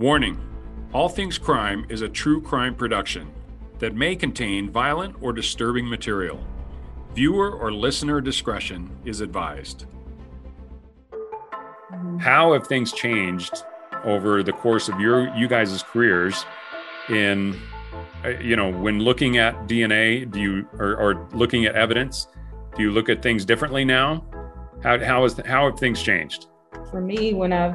Warning 0.00 0.38
All 0.92 1.08
Things 1.08 1.38
Crime 1.38 1.84
is 1.88 2.02
a 2.02 2.08
true 2.08 2.40
crime 2.40 2.76
production 2.76 3.32
that 3.80 3.96
may 3.96 4.14
contain 4.14 4.70
violent 4.70 5.16
or 5.20 5.32
disturbing 5.32 5.88
material. 5.88 6.38
Viewer 7.14 7.50
or 7.50 7.72
listener 7.72 8.20
discretion 8.20 8.96
is 9.04 9.20
advised. 9.20 9.86
How 12.20 12.52
have 12.52 12.68
things 12.68 12.92
changed 12.92 13.64
over 14.04 14.44
the 14.44 14.52
course 14.52 14.88
of 14.88 15.00
your 15.00 15.34
you 15.36 15.48
guys' 15.48 15.82
careers 15.82 16.46
in 17.08 17.60
uh, 18.24 18.28
you 18.40 18.54
know 18.54 18.70
when 18.70 19.00
looking 19.00 19.38
at 19.38 19.66
DNA 19.66 20.30
do 20.30 20.40
you 20.40 20.68
or, 20.74 20.94
or 20.94 21.28
looking 21.32 21.64
at 21.64 21.74
evidence 21.74 22.28
do 22.76 22.84
you 22.84 22.92
look 22.92 23.08
at 23.08 23.20
things 23.20 23.44
differently 23.44 23.84
now 23.84 24.24
how 24.80 24.96
how 25.00 25.24
is 25.24 25.40
how 25.44 25.68
have 25.68 25.80
things 25.80 26.00
changed 26.00 26.46
For 26.92 27.00
me, 27.00 27.34
when 27.34 27.52
I 27.52 27.74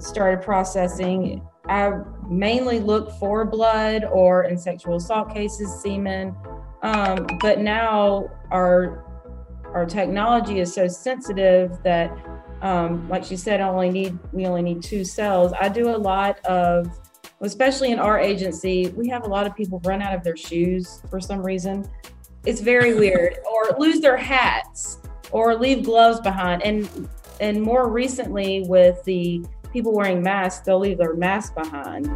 started 0.00 0.44
processing, 0.44 1.46
I 1.68 1.92
mainly 2.28 2.80
look 2.80 3.10
for 3.18 3.44
blood 3.44 4.04
or 4.04 4.44
in 4.44 4.58
sexual 4.58 4.96
assault 4.96 5.32
cases, 5.32 5.82
semen. 5.82 6.34
Um, 6.82 7.26
but 7.40 7.60
now 7.60 8.28
our 8.50 9.04
our 9.74 9.86
technology 9.86 10.58
is 10.58 10.74
so 10.74 10.88
sensitive 10.88 11.78
that, 11.84 12.10
um, 12.62 13.08
like 13.08 13.22
she 13.22 13.36
said, 13.36 13.60
I 13.60 13.68
only 13.68 13.90
need 13.90 14.18
we 14.32 14.46
only 14.46 14.62
need 14.62 14.82
two 14.82 15.04
cells. 15.04 15.52
I 15.60 15.68
do 15.68 15.94
a 15.94 15.96
lot 15.96 16.44
of, 16.46 16.88
especially 17.40 17.92
in 17.92 17.98
our 17.98 18.18
agency, 18.18 18.88
we 18.96 19.08
have 19.08 19.24
a 19.24 19.28
lot 19.28 19.46
of 19.46 19.54
people 19.54 19.80
run 19.84 20.02
out 20.02 20.14
of 20.14 20.24
their 20.24 20.36
shoes 20.36 21.02
for 21.08 21.20
some 21.20 21.42
reason. 21.42 21.88
It's 22.46 22.60
very 22.60 22.94
weird, 22.98 23.38
or 23.48 23.78
lose 23.78 24.00
their 24.00 24.16
hats, 24.16 24.98
or 25.30 25.54
leave 25.54 25.84
gloves 25.84 26.20
behind. 26.20 26.62
And 26.62 27.08
and 27.40 27.62
more 27.62 27.88
recently, 27.88 28.64
with 28.66 29.02
the 29.04 29.44
people 29.72 29.92
wearing 29.94 30.22
masks, 30.22 30.64
they'll 30.64 30.78
leave 30.78 30.98
their 30.98 31.14
mask 31.14 31.54
behind. 31.54 32.08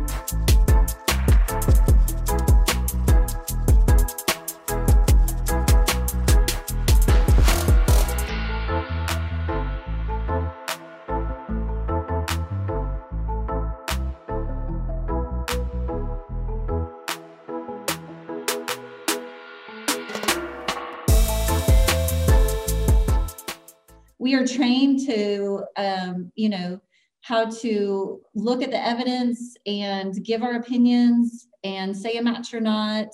we 24.25 24.35
are 24.35 24.47
trained 24.47 25.07
to 25.07 25.63
um, 25.77 26.33
you 26.35 26.49
know 26.49 26.81
how 27.25 27.47
to 27.47 28.21
look 28.35 28.63
at 28.63 28.71
the 28.71 28.87
evidence 28.87 29.57
and 29.65 30.23
give 30.23 30.43
our 30.43 30.57
opinions 30.57 31.49
and 31.65 31.97
say 31.97 32.19
a 32.19 32.23
match 32.23 32.53
or 32.53 32.61
not. 32.61 33.07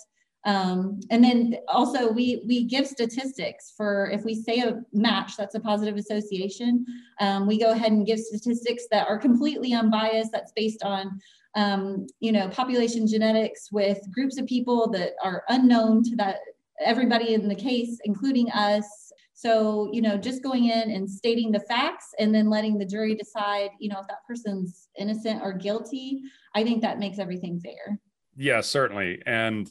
Um, 0.45 0.99
and 1.11 1.23
then 1.23 1.59
also 1.69 2.11
we 2.11 2.43
we 2.45 2.65
give 2.65 2.89
statistics 2.89 3.73
for 3.77 4.11
if 4.11 4.25
we 4.25 4.35
say 4.35 4.61
a 4.61 4.81
match 4.93 5.37
that's 5.37 5.55
a 5.55 5.61
positive 5.61 5.97
association. 5.97 6.85
Um, 7.21 7.47
we 7.47 7.57
go 7.57 7.71
ahead 7.71 7.93
and 7.93 8.07
give 8.07 8.19
statistics 8.19 8.85
that 8.91 9.07
are 9.07 9.19
completely 9.19 9.75
unbiased 9.75 10.33
that's 10.33 10.53
based 10.57 10.83
on 10.83 11.21
um, 11.55 12.09
you 12.19 12.33
know 12.33 12.49
population 12.49 13.07
genetics 13.07 13.71
with 13.71 14.01
groups 14.13 14.41
of 14.41 14.47
people 14.47 14.91
that 14.91 15.13
are 15.23 15.45
unknown 15.51 16.03
to 16.05 16.17
that 16.17 16.39
everybody 16.85 17.35
in 17.35 17.47
the 17.47 17.55
case 17.55 17.99
including 18.05 18.51
us 18.51 19.13
so, 19.41 19.89
you 19.91 20.03
know, 20.03 20.19
just 20.19 20.43
going 20.43 20.67
in 20.67 20.91
and 20.91 21.11
stating 21.11 21.51
the 21.51 21.61
facts 21.61 22.09
and 22.19 22.35
then 22.35 22.51
letting 22.51 22.77
the 22.77 22.85
jury 22.85 23.15
decide, 23.15 23.71
you 23.79 23.89
know, 23.89 23.99
if 23.99 24.07
that 24.09 24.23
person's 24.29 24.89
innocent 24.99 25.41
or 25.43 25.55
guilty, 25.55 26.21
I 26.55 26.63
think 26.63 26.83
that 26.83 26.99
makes 26.99 27.19
everything 27.19 27.59
fair. 27.59 27.99
Yeah, 28.37 28.61
certainly. 28.61 29.23
And 29.25 29.67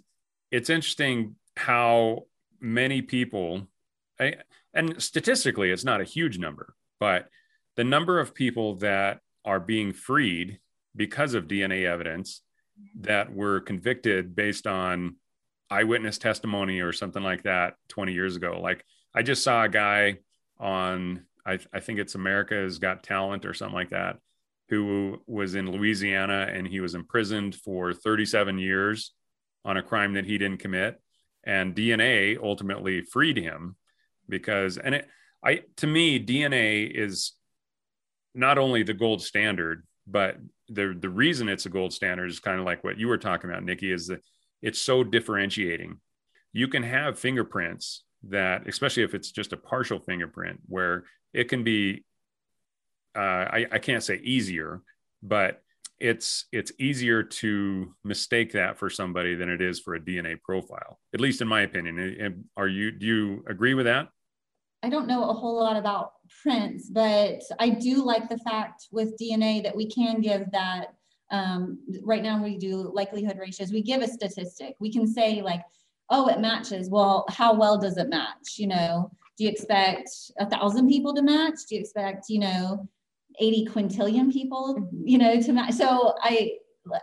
it's 0.50 0.72
interesting 0.72 1.36
how 1.56 2.26
many 2.60 3.04
people, 3.04 3.68
and 4.74 4.96
statistically, 4.98 5.70
it's 5.70 5.86
not 5.86 6.02
a 6.02 6.04
huge 6.04 6.40
number, 6.40 6.74
but 7.00 7.30
the 7.76 7.84
number 7.84 8.20
of 8.20 8.34
people 8.34 8.74
that 8.78 9.20
are 9.46 9.60
being 9.60 9.94
freed 9.94 10.58
because 10.96 11.36
of 11.36 11.48
DNA 11.48 11.86
evidence 11.86 12.42
that 13.02 13.32
were 13.32 13.60
convicted 13.60 14.36
based 14.36 14.66
on 14.66 15.18
eyewitness 15.70 16.18
testimony 16.18 16.80
or 16.80 16.92
something 16.92 17.22
like 17.22 17.44
that 17.44 17.76
20 17.90 18.14
years 18.14 18.36
ago. 18.36 18.60
Like, 18.60 18.84
I 19.14 19.24
just 19.24 19.44
saw 19.44 19.64
a 19.64 19.70
guy 19.70 20.18
on, 20.60 21.26
I, 21.46 21.60
I 21.74 21.80
think 21.80 22.00
it's 22.00 22.16
America's 22.16 22.80
Got 22.80 23.04
Talent 23.04 23.46
or 23.46 23.54
something 23.54 23.76
like 23.76 23.90
that, 23.90 24.18
who 24.70 25.18
was 25.26 25.56
in 25.56 25.72
Louisiana 25.72 26.48
and 26.52 26.68
he 26.68 26.80
was 26.80 26.96
imprisoned 26.96 27.56
for 27.56 27.94
37 27.94 28.60
years 28.60 29.14
on 29.66 29.78
a 29.78 29.84
crime 29.84 30.14
that 30.14 30.26
he 30.26 30.38
didn't 30.38 30.60
commit. 30.60 31.02
And 31.44 31.76
DNA 31.76 32.38
ultimately 32.42 33.02
freed 33.02 33.38
him 33.38 33.76
because, 34.28 34.78
and 34.78 34.96
it, 34.96 35.08
I, 35.44 35.64
to 35.78 35.88
me, 35.88 36.24
DNA 36.24 36.92
is 36.94 37.34
not 38.36 38.58
only 38.58 38.84
the 38.84 38.94
gold 38.94 39.22
standard, 39.22 39.86
but 40.06 40.38
the 40.70 40.96
the 41.00 41.10
reason 41.10 41.50
it's 41.50 41.66
a 41.66 41.70
gold 41.70 41.94
standard 41.94 42.30
is 42.30 42.40
kind 42.40 42.60
of 42.60 42.66
like 42.66 42.84
what 42.84 42.98
you 42.98 43.08
were 43.08 43.18
talking 43.18 43.50
about, 43.50 43.64
Nikki, 43.64 43.92
is 43.92 44.08
that 44.08 44.22
it's 44.62 44.80
so 44.80 45.04
differentiating. 45.04 46.00
You 46.52 46.68
can 46.68 46.84
have 46.84 47.20
fingerprints 47.20 48.04
that, 48.24 48.68
especially 48.68 49.04
if 49.04 49.14
it's 49.14 49.32
just 49.32 49.54
a 49.54 49.58
partial 49.58 50.00
fingerprint, 50.00 50.60
where 50.68 51.06
it 51.34 51.46
can 51.50 51.64
be, 51.64 52.04
uh, 53.16 53.20
I, 53.20 53.68
I 53.72 53.80
can't 53.80 54.04
say 54.04 54.18
easier, 54.24 54.82
but 55.24 55.62
it's 56.00 56.46
it's 56.52 56.72
easier 56.80 57.24
to 57.24 57.94
mistake 58.04 58.54
that 58.54 58.80
for 58.80 58.90
somebody 58.90 59.36
than 59.36 59.50
it 59.50 59.62
is 59.62 59.80
for 59.80 59.96
a 59.96 60.00
DNA 60.00 60.42
profile. 60.42 61.00
At 61.14 61.20
least 61.20 61.42
in 61.42 61.48
my 61.48 61.62
opinion. 61.62 62.46
Are 62.56 62.68
you 62.68 62.92
do 62.92 63.06
you 63.06 63.44
agree 63.48 63.74
with 63.74 63.86
that? 63.86 64.10
I 64.82 64.90
don't 64.90 65.08
know 65.08 65.30
a 65.30 65.34
whole 65.34 65.60
lot 65.60 65.76
about 65.76 66.14
prints, 66.42 66.90
but 66.90 67.42
I 67.60 67.70
do 67.70 68.04
like 68.04 68.30
the 68.30 68.38
fact 68.38 68.88
with 68.92 69.18
DNA 69.20 69.62
that 69.64 69.76
we 69.76 69.90
can 69.90 70.22
give 70.22 70.50
that. 70.52 70.94
Um, 71.32 71.80
right 72.02 72.24
now, 72.24 72.42
we 72.42 72.58
do 72.58 72.92
likelihood 72.94 73.38
ratios. 73.38 73.72
We 73.72 73.84
give 73.84 74.02
a 74.02 74.08
statistic. 74.08 74.76
We 74.80 74.92
can 74.92 75.06
say 75.06 75.42
like 75.42 75.62
oh, 76.10 76.28
it 76.28 76.40
matches. 76.40 76.90
Well, 76.90 77.26
how 77.30 77.54
well 77.54 77.78
does 77.78 77.98
it 77.98 78.10
match? 78.10 78.58
You 78.58 78.68
know, 78.68 79.12
do 79.38 79.44
you 79.44 79.50
expect 79.50 80.10
a 80.40 80.50
thousand 80.50 80.90
people 80.90 81.14
to 81.16 81.22
match? 81.22 81.56
Do 81.68 81.76
you 81.76 81.82
expect, 81.82 82.26
you 82.30 82.40
know, 82.40 82.88
80 83.40 83.68
quintillion 83.68 84.32
people, 84.32 84.90
you 85.04 85.18
know, 85.18 85.42
to 85.42 85.54
match? 85.54 85.74
So 85.74 86.16
I, 86.22 86.54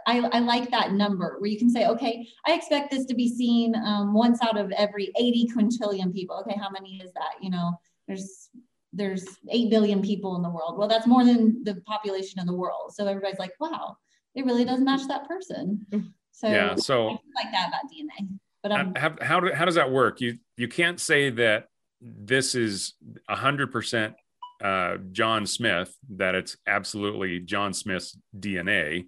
I, 0.06 0.28
I, 0.32 0.40
like 0.40 0.70
that 0.70 0.92
number 0.92 1.36
where 1.38 1.48
you 1.48 1.58
can 1.58 1.70
say, 1.70 1.86
okay, 1.86 2.26
I 2.46 2.54
expect 2.54 2.90
this 2.90 3.04
to 3.06 3.14
be 3.14 3.28
seen 3.28 3.74
um, 3.76 4.12
once 4.12 4.40
out 4.42 4.58
of 4.58 4.72
every 4.72 5.12
80 5.18 5.48
quintillion 5.56 6.12
people. 6.12 6.36
Okay, 6.40 6.58
how 6.58 6.70
many 6.70 6.96
is 6.96 7.12
that? 7.14 7.34
You 7.40 7.50
know, 7.50 7.78
there's 8.08 8.48
there's 8.92 9.24
8 9.50 9.70
billion 9.70 10.02
people 10.02 10.36
in 10.36 10.42
the 10.42 10.50
world. 10.50 10.78
Well, 10.78 10.88
that's 10.88 11.06
more 11.06 11.24
than 11.24 11.62
the 11.64 11.76
population 11.86 12.40
of 12.40 12.46
the 12.46 12.54
world. 12.54 12.94
So 12.94 13.06
everybody's 13.06 13.38
like, 13.38 13.52
wow, 13.60 13.96
it 14.34 14.44
really 14.46 14.64
does 14.64 14.80
match 14.80 15.06
that 15.08 15.28
person. 15.28 15.86
So 16.32 16.48
yeah, 16.48 16.74
so 16.74 17.08
I 17.08 17.12
like 17.12 17.52
that 17.52 17.68
about 17.68 17.90
DNA. 17.90 18.28
But 18.68 18.80
um, 18.80 18.94
how, 18.96 19.14
how, 19.20 19.54
how 19.54 19.64
does 19.64 19.76
that 19.76 19.92
work? 19.92 20.20
You 20.20 20.38
you 20.56 20.66
can't 20.66 21.00
say 21.00 21.30
that 21.30 21.68
this 22.00 22.56
is 22.56 22.94
a 23.28 23.36
hundred 23.36 23.70
percent 23.70 24.14
uh, 24.62 24.96
John 25.12 25.46
Smith, 25.46 25.94
that 26.16 26.34
it's 26.34 26.56
absolutely 26.66 27.38
John 27.40 27.72
Smith's 27.72 28.18
DNA, 28.36 29.06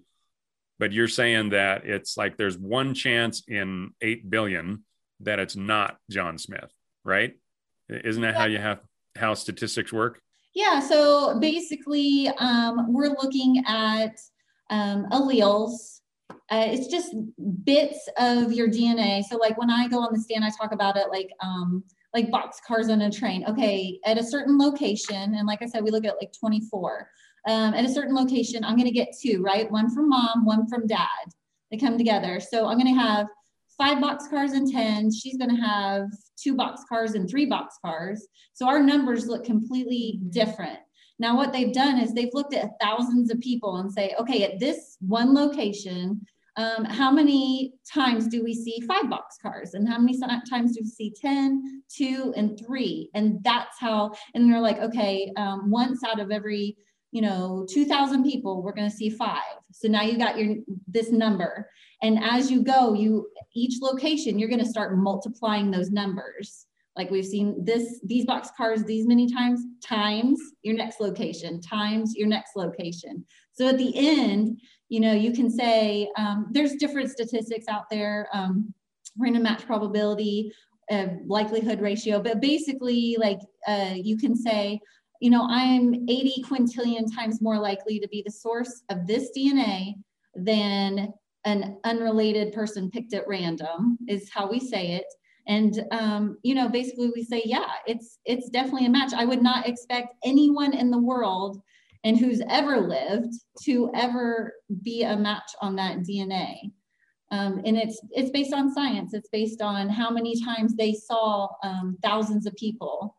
but 0.77 0.93
you're 0.93 1.09
saying 1.09 1.49
that 1.49 1.85
it's 1.85 2.15
like 2.15 2.37
there's 2.37 2.57
one 2.57 2.93
chance 2.93 3.43
in 3.47 3.91
eight 4.01 4.29
billion 4.29 4.85
that 5.21 5.39
it's 5.39 5.57
not 5.57 5.97
John 6.09 6.37
Smith, 6.37 6.71
right? 7.03 7.33
Isn't 7.89 8.21
that 8.21 8.35
yeah. 8.35 8.39
how 8.39 8.45
you 8.45 8.59
have 8.59 8.81
how 9.17 9.33
statistics 9.33 9.91
work? 9.91 10.21
Yeah. 10.55 10.79
So 10.79 11.37
basically, 11.39 12.29
um, 12.37 12.93
we're 12.93 13.09
looking 13.09 13.61
at 13.67 14.17
um, 14.69 15.07
alleles 15.11 15.98
uh, 16.51 16.65
it's 16.67 16.87
just 16.87 17.15
bits 17.63 18.09
of 18.17 18.51
your 18.51 18.67
DNA. 18.67 19.23
So 19.23 19.37
like 19.37 19.57
when 19.57 19.69
I 19.69 19.87
go 19.87 19.99
on 19.99 20.13
the 20.13 20.19
stand, 20.19 20.43
I 20.43 20.49
talk 20.49 20.71
about 20.71 20.97
it 20.97 21.07
like 21.09 21.29
um, 21.41 21.83
like 22.13 22.31
box 22.31 22.59
cars 22.67 22.89
on 22.89 23.01
a 23.01 23.11
train. 23.11 23.45
Okay, 23.47 23.99
at 24.05 24.17
a 24.17 24.23
certain 24.23 24.57
location, 24.57 25.35
and 25.35 25.47
like 25.47 25.61
I 25.61 25.67
said, 25.67 25.83
we 25.83 25.91
look 25.91 26.05
at 26.05 26.15
like 26.19 26.33
24. 26.39 27.09
Um, 27.47 27.73
at 27.73 27.85
a 27.85 27.89
certain 27.89 28.15
location, 28.15 28.63
I'm 28.63 28.75
going 28.75 28.87
to 28.87 28.91
get 28.91 29.15
two, 29.21 29.41
right? 29.41 29.69
One 29.71 29.93
from 29.93 30.09
mom, 30.09 30.45
one 30.45 30.67
from 30.67 30.87
dad. 30.87 31.07
They 31.71 31.77
come 31.77 31.97
together. 31.97 32.39
So 32.39 32.67
I'm 32.67 32.77
going 32.77 32.93
to 32.93 32.99
have 32.99 33.27
five 33.77 34.01
box 34.01 34.27
cars 34.27 34.51
and 34.51 34.69
10. 34.69 35.11
She's 35.11 35.37
going 35.37 35.55
to 35.55 35.61
have 35.61 36.09
two 36.35 36.55
box 36.55 36.81
cars 36.89 37.13
and 37.13 37.29
three 37.29 37.45
box 37.45 37.77
cars. 37.83 38.27
So 38.53 38.67
our 38.67 38.83
numbers 38.83 39.27
look 39.27 39.45
completely 39.45 40.19
different. 40.31 40.79
Now, 41.17 41.35
what 41.35 41.51
they've 41.51 41.73
done 41.73 41.99
is 41.99 42.13
they've 42.13 42.33
looked 42.33 42.53
at 42.53 42.79
thousands 42.81 43.29
of 43.29 43.39
people 43.39 43.77
and 43.77 43.91
say, 43.91 44.15
okay, 44.19 44.43
at 44.43 44.59
this 44.59 44.97
one 44.99 45.33
location, 45.33 46.25
um, 46.59 46.83
how 46.83 47.09
many 47.09 47.73
times 47.89 48.27
do 48.27 48.43
we 48.43 48.53
see 48.53 48.81
five 48.81 49.09
box 49.09 49.37
cars? 49.41 49.75
And 49.75 49.87
how 49.87 49.97
many 49.97 50.19
times 50.49 50.75
do 50.75 50.81
we 50.83 50.89
see 50.89 51.13
10 51.19 51.83
2 51.95 52.33
and 52.35 52.59
3 52.59 53.09
and 53.13 53.41
that's 53.43 53.79
how 53.79 54.11
and 54.33 54.51
they're 54.51 54.59
like 54.59 54.77
okay 54.79 55.31
um, 55.37 55.71
once 55.71 56.03
out 56.03 56.19
of 56.19 56.31
every 56.31 56.75
you 57.11 57.21
know 57.21 57.65
2000 57.69 58.23
people 58.23 58.61
we're 58.61 58.73
going 58.73 58.89
to 58.89 58.95
see 58.95 59.09
five. 59.09 59.57
So 59.71 59.87
now 59.87 60.01
you 60.01 60.17
got 60.17 60.37
your 60.37 60.57
this 60.85 61.11
number. 61.11 61.69
And 62.03 62.21
as 62.21 62.51
you 62.51 62.61
go 62.61 62.93
you 62.93 63.29
each 63.55 63.81
location 63.81 64.37
you're 64.37 64.49
going 64.49 64.63
to 64.63 64.69
start 64.69 64.97
multiplying 64.97 65.71
those 65.71 65.91
numbers. 65.91 66.65
Like 66.97 67.09
we've 67.09 67.25
seen 67.25 67.63
this 67.63 68.01
these 68.03 68.25
box 68.25 68.49
cars 68.57 68.83
these 68.83 69.07
many 69.07 69.31
times 69.31 69.61
times 69.81 70.37
your 70.63 70.75
next 70.75 70.99
location 70.99 71.61
times 71.61 72.15
your 72.17 72.27
next 72.27 72.57
location. 72.57 73.25
So 73.53 73.69
at 73.69 73.77
the 73.77 73.93
end 73.95 74.59
you 74.89 74.99
know 74.99 75.13
you 75.13 75.31
can 75.31 75.49
say 75.49 76.09
um, 76.17 76.47
there's 76.51 76.75
different 76.75 77.09
statistics 77.09 77.67
out 77.67 77.89
there 77.89 78.27
um, 78.33 78.73
random 79.17 79.43
match 79.43 79.65
probability 79.65 80.51
uh, 80.91 81.07
likelihood 81.27 81.79
ratio 81.79 82.21
but 82.21 82.41
basically 82.41 83.15
like 83.19 83.39
uh, 83.67 83.93
you 83.95 84.17
can 84.17 84.35
say 84.35 84.79
you 85.19 85.29
know, 85.29 85.47
I'm 85.49 85.93
80 85.93 86.43
quintillion 86.47 87.13
times 87.13 87.41
more 87.41 87.59
likely 87.59 87.99
to 87.99 88.07
be 88.07 88.23
the 88.25 88.31
source 88.31 88.83
of 88.89 89.05
this 89.05 89.29
DNA 89.35 89.95
than 90.35 91.13
an 91.45 91.77
unrelated 91.83 92.53
person 92.53 92.89
picked 92.89 93.13
at 93.13 93.27
random 93.27 93.97
is 94.07 94.29
how 94.33 94.49
we 94.49 94.59
say 94.59 94.93
it. 94.93 95.05
And 95.47 95.85
um, 95.91 96.37
you 96.43 96.55
know, 96.55 96.69
basically 96.69 97.11
we 97.13 97.23
say, 97.23 97.41
yeah, 97.45 97.71
it's 97.87 98.19
it's 98.25 98.49
definitely 98.49 98.85
a 98.85 98.89
match. 98.89 99.13
I 99.13 99.25
would 99.25 99.41
not 99.41 99.67
expect 99.67 100.15
anyone 100.23 100.73
in 100.73 100.91
the 100.91 100.99
world 100.99 101.61
and 102.03 102.17
who's 102.17 102.41
ever 102.49 102.79
lived 102.79 103.33
to 103.63 103.91
ever 103.93 104.53
be 104.83 105.03
a 105.03 105.17
match 105.17 105.51
on 105.61 105.75
that 105.75 105.99
DNA. 105.99 106.71
Um, 107.31 107.61
and 107.65 107.77
it's 107.77 107.99
it's 108.11 108.31
based 108.31 108.53
on 108.53 108.73
science. 108.73 109.13
It's 109.13 109.29
based 109.29 109.61
on 109.61 109.89
how 109.89 110.09
many 110.09 110.41
times 110.43 110.75
they 110.75 110.93
saw 110.93 111.47
um, 111.63 111.97
thousands 112.01 112.47
of 112.47 112.55
people 112.55 113.15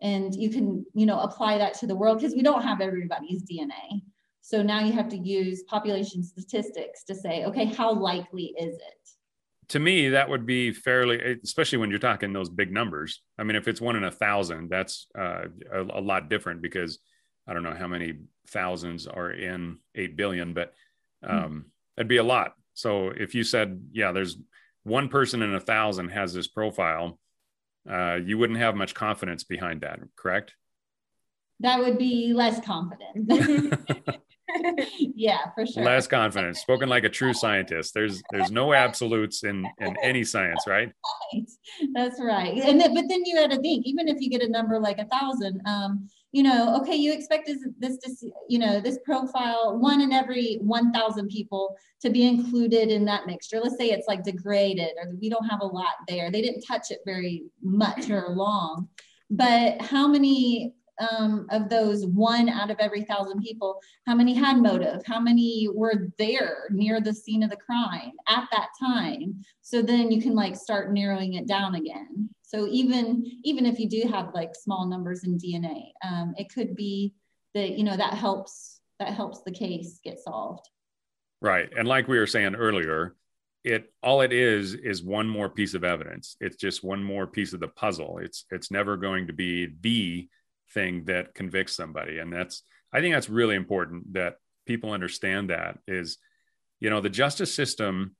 and 0.00 0.34
you 0.34 0.50
can 0.50 0.84
you 0.94 1.06
know 1.06 1.20
apply 1.20 1.58
that 1.58 1.74
to 1.74 1.86
the 1.86 1.94
world 1.94 2.18
because 2.18 2.34
we 2.34 2.42
don't 2.42 2.62
have 2.62 2.80
everybody's 2.80 3.42
dna 3.44 4.00
so 4.40 4.62
now 4.62 4.80
you 4.80 4.92
have 4.92 5.08
to 5.08 5.18
use 5.18 5.62
population 5.64 6.22
statistics 6.22 7.04
to 7.04 7.14
say 7.14 7.44
okay 7.44 7.64
how 7.64 7.92
likely 7.92 8.54
is 8.58 8.74
it 8.74 9.10
to 9.68 9.78
me 9.78 10.08
that 10.08 10.28
would 10.28 10.46
be 10.46 10.72
fairly 10.72 11.38
especially 11.42 11.78
when 11.78 11.90
you're 11.90 11.98
talking 11.98 12.32
those 12.32 12.48
big 12.48 12.72
numbers 12.72 13.22
i 13.38 13.42
mean 13.42 13.56
if 13.56 13.66
it's 13.66 13.80
one 13.80 13.96
in 13.96 14.04
a 14.04 14.10
thousand 14.10 14.68
that's 14.68 15.06
uh, 15.18 15.44
a, 15.72 15.82
a, 15.82 16.00
lot 16.00 16.30
different 16.30 16.62
because 16.62 16.98
i 17.48 17.54
don't 17.54 17.62
know 17.62 17.74
how 17.74 17.88
many 17.88 18.14
thousands 18.48 19.06
are 19.06 19.30
in 19.30 19.78
8 19.94 20.16
billion 20.16 20.54
but 20.54 20.74
hmm. 21.24 21.30
um, 21.30 21.42
mm-hmm. 21.42 21.58
that'd 21.96 22.08
be 22.08 22.18
a 22.18 22.24
lot 22.24 22.54
so 22.74 23.08
if 23.08 23.34
you 23.34 23.42
said 23.42 23.80
yeah 23.92 24.12
there's 24.12 24.36
one 24.84 25.08
person 25.08 25.42
in 25.42 25.54
a 25.54 25.60
thousand 25.60 26.10
has 26.10 26.32
this 26.32 26.46
profile 26.46 27.18
uh, 27.90 28.16
you 28.16 28.36
wouldn't 28.36 28.58
have 28.58 28.74
much 28.74 28.94
confidence 28.94 29.44
behind 29.44 29.80
that, 29.80 30.00
correct? 30.16 30.54
That 31.60 31.80
would 31.80 31.98
be 31.98 32.32
less 32.34 32.60
confident. 32.64 33.28
yeah, 34.98 35.50
for 35.54 35.66
sure. 35.66 35.82
Less 35.82 36.06
confidence. 36.06 36.60
Spoken 36.60 36.88
like 36.88 37.04
a 37.04 37.08
true 37.08 37.32
scientist. 37.32 37.94
There's 37.94 38.22
there's 38.30 38.50
no 38.50 38.72
absolutes 38.74 39.42
in 39.42 39.66
in 39.78 39.96
any 40.02 40.22
science, 40.22 40.64
right? 40.66 40.92
right. 41.32 41.48
That's 41.94 42.20
right. 42.20 42.58
And 42.58 42.80
then, 42.80 42.94
but 42.94 43.06
then 43.08 43.24
you 43.24 43.36
had 43.36 43.50
to 43.50 43.60
think, 43.60 43.86
even 43.86 44.06
if 44.06 44.20
you 44.20 44.30
get 44.30 44.42
a 44.42 44.48
number 44.48 44.78
like 44.78 44.98
a 44.98 45.06
thousand, 45.06 45.60
um, 45.66 46.08
you 46.32 46.42
know, 46.42 46.76
okay, 46.80 46.94
you 46.94 47.12
expect 47.12 47.46
this, 47.46 47.64
this, 47.78 48.24
you 48.48 48.58
know, 48.58 48.80
this 48.80 48.98
profile, 49.04 49.78
one 49.78 50.00
in 50.02 50.12
every 50.12 50.58
1,000 50.60 51.28
people 51.28 51.74
to 52.02 52.10
be 52.10 52.26
included 52.26 52.90
in 52.90 53.04
that 53.06 53.26
mixture. 53.26 53.60
Let's 53.60 53.78
say 53.78 53.90
it's 53.90 54.08
like 54.08 54.24
degraded 54.24 54.92
or 55.02 55.14
we 55.20 55.30
don't 55.30 55.48
have 55.48 55.60
a 55.62 55.66
lot 55.66 55.94
there. 56.06 56.30
They 56.30 56.42
didn't 56.42 56.62
touch 56.62 56.90
it 56.90 56.98
very 57.06 57.44
much 57.62 58.10
or 58.10 58.28
long. 58.28 58.88
But 59.30 59.80
how 59.80 60.06
many 60.06 60.74
um, 60.98 61.46
of 61.50 61.68
those 61.68 62.04
one 62.06 62.48
out 62.48 62.70
of 62.70 62.76
every 62.80 63.02
thousand 63.02 63.40
people, 63.40 63.80
how 64.06 64.14
many 64.14 64.34
had 64.34 64.58
motive? 64.58 65.02
How 65.06 65.20
many 65.20 65.68
were 65.72 66.08
there 66.18 66.66
near 66.70 67.00
the 67.00 67.14
scene 67.14 67.42
of 67.42 67.50
the 67.50 67.56
crime 67.56 68.12
at 68.28 68.48
that 68.52 68.68
time? 68.78 69.42
So 69.62 69.80
then 69.80 70.10
you 70.10 70.20
can 70.20 70.34
like 70.34 70.56
start 70.56 70.92
narrowing 70.92 71.34
it 71.34 71.46
down 71.46 71.74
again. 71.74 72.28
So 72.48 72.66
even 72.66 73.30
even 73.44 73.66
if 73.66 73.78
you 73.78 73.88
do 73.88 74.08
have 74.08 74.32
like 74.32 74.54
small 74.54 74.86
numbers 74.86 75.22
in 75.24 75.38
DNA, 75.38 75.90
um, 76.02 76.34
it 76.38 76.52
could 76.52 76.74
be 76.74 77.14
that 77.54 77.76
you 77.76 77.84
know 77.84 77.96
that 77.96 78.14
helps 78.14 78.80
that 78.98 79.12
helps 79.12 79.42
the 79.42 79.52
case 79.52 80.00
get 80.02 80.18
solved. 80.18 80.66
Right, 81.42 81.68
and 81.76 81.86
like 81.86 82.08
we 82.08 82.18
were 82.18 82.26
saying 82.26 82.54
earlier, 82.54 83.14
it 83.64 83.92
all 84.02 84.22
it 84.22 84.32
is 84.32 84.72
is 84.72 85.02
one 85.04 85.28
more 85.28 85.50
piece 85.50 85.74
of 85.74 85.84
evidence. 85.84 86.36
It's 86.40 86.56
just 86.56 86.82
one 86.82 87.04
more 87.04 87.26
piece 87.26 87.52
of 87.52 87.60
the 87.60 87.68
puzzle. 87.68 88.18
It's 88.22 88.46
it's 88.50 88.70
never 88.70 88.96
going 88.96 89.26
to 89.26 89.34
be 89.34 89.68
the 89.82 90.26
thing 90.72 91.04
that 91.04 91.34
convicts 91.34 91.76
somebody, 91.76 92.18
and 92.18 92.32
that's 92.32 92.62
I 92.94 93.02
think 93.02 93.14
that's 93.14 93.28
really 93.28 93.56
important 93.56 94.14
that 94.14 94.36
people 94.66 94.92
understand 94.92 95.50
that 95.50 95.76
is 95.86 96.16
you 96.80 96.88
know 96.88 97.02
the 97.02 97.10
justice 97.10 97.54
system 97.54 98.16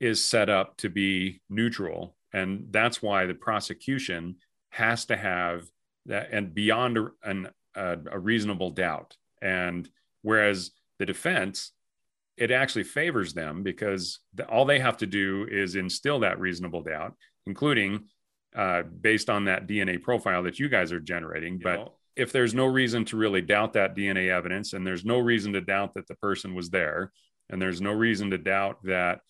is 0.00 0.24
set 0.24 0.48
up 0.48 0.78
to 0.78 0.88
be 0.88 1.42
neutral 1.50 2.15
and 2.36 2.66
that's 2.70 3.00
why 3.00 3.24
the 3.24 3.34
prosecution 3.34 4.36
has 4.68 5.06
to 5.06 5.16
have 5.16 5.64
that 6.04 6.28
and 6.32 6.54
beyond 6.54 6.98
a, 6.98 7.08
an, 7.24 7.48
a, 7.74 7.96
a 8.12 8.18
reasonable 8.18 8.70
doubt. 8.70 9.16
And 9.40 9.88
whereas 10.22 10.70
the 10.98 11.06
defense 11.06 11.72
it 12.36 12.50
actually 12.50 12.84
favors 12.84 13.32
them 13.32 13.62
because 13.62 14.20
the, 14.34 14.46
all 14.46 14.66
they 14.66 14.78
have 14.78 14.98
to 14.98 15.06
do 15.06 15.46
is 15.50 15.74
instill 15.74 16.20
that 16.20 16.38
reasonable 16.38 16.82
doubt 16.82 17.14
including 17.46 18.04
uh, 18.54 18.82
based 18.82 19.30
on 19.30 19.46
that 19.46 19.66
dna 19.66 20.02
profile 20.02 20.42
that 20.42 20.58
you 20.58 20.68
guys 20.68 20.92
are 20.92 21.00
generating. 21.00 21.58
But 21.58 21.94
if 22.16 22.32
there's 22.32 22.54
no 22.54 22.66
reason 22.66 23.04
to 23.06 23.16
really 23.16 23.40
doubt 23.40 23.72
that 23.74 23.96
dna 23.96 24.28
evidence 24.28 24.74
and 24.74 24.86
there's 24.86 25.04
no 25.04 25.18
reason 25.18 25.52
to 25.54 25.60
doubt 25.62 25.94
that 25.94 26.06
the 26.06 26.16
person 26.16 26.54
was 26.54 26.68
there 26.68 27.12
and 27.48 27.60
there's 27.62 27.80
no 27.80 27.92
reason 27.92 28.30
to 28.30 28.38
doubt 28.38 28.82
that 28.84 29.20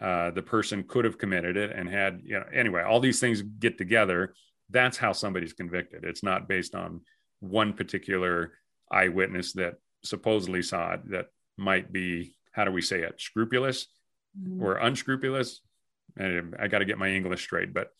uh, 0.00 0.30
the 0.30 0.42
person 0.42 0.82
could 0.82 1.04
have 1.04 1.18
committed 1.18 1.56
it 1.56 1.72
and 1.74 1.88
had 1.88 2.20
you 2.22 2.38
know 2.38 2.44
anyway 2.52 2.82
all 2.82 3.00
these 3.00 3.20
things 3.20 3.42
get 3.42 3.78
together 3.78 4.34
that's 4.70 4.96
how 4.96 5.12
somebody's 5.12 5.52
convicted 5.52 6.04
it's 6.04 6.22
not 6.22 6.48
based 6.48 6.74
on 6.74 7.00
one 7.40 7.72
particular 7.72 8.52
eyewitness 8.90 9.52
that 9.52 9.74
supposedly 10.04 10.62
saw 10.62 10.92
it 10.92 11.10
that 11.10 11.26
might 11.56 11.92
be 11.92 12.36
how 12.52 12.64
do 12.64 12.70
we 12.70 12.82
say 12.82 13.00
it 13.00 13.20
scrupulous 13.20 13.86
mm-hmm. 14.38 14.62
or 14.62 14.76
unscrupulous 14.76 15.60
i 16.18 16.68
got 16.68 16.78
to 16.78 16.84
get 16.84 16.98
my 16.98 17.10
english 17.10 17.42
straight 17.42 17.72
but 17.72 17.90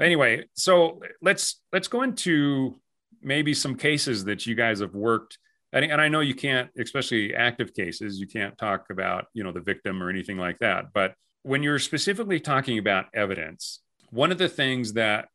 anyway 0.00 0.44
so 0.54 1.00
let's 1.20 1.62
let's 1.72 1.88
go 1.88 2.02
into 2.02 2.80
maybe 3.22 3.54
some 3.54 3.74
cases 3.74 4.24
that 4.24 4.46
you 4.46 4.54
guys 4.54 4.80
have 4.80 4.94
worked 4.94 5.38
and, 5.72 5.84
and 5.84 6.00
i 6.00 6.08
know 6.08 6.20
you 6.20 6.34
can't 6.34 6.70
especially 6.78 7.34
active 7.34 7.74
cases 7.74 8.20
you 8.20 8.26
can't 8.26 8.56
talk 8.56 8.86
about 8.90 9.26
you 9.34 9.42
know 9.42 9.52
the 9.52 9.60
victim 9.60 10.02
or 10.02 10.10
anything 10.10 10.38
like 10.38 10.58
that 10.60 10.86
but 10.92 11.14
when 11.44 11.62
you're 11.62 11.78
specifically 11.78 12.40
talking 12.40 12.78
about 12.78 13.06
evidence 13.14 13.80
one 14.10 14.32
of 14.32 14.38
the 14.38 14.48
things 14.48 14.94
that 14.94 15.28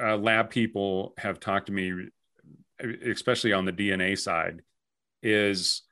uh, 0.00 0.16
lab 0.16 0.50
people 0.50 1.14
have 1.18 1.38
talked 1.38 1.66
to 1.66 1.72
me 1.72 2.08
especially 3.04 3.52
on 3.52 3.64
the 3.64 3.72
dna 3.72 4.18
side 4.18 4.62
is 5.22 5.82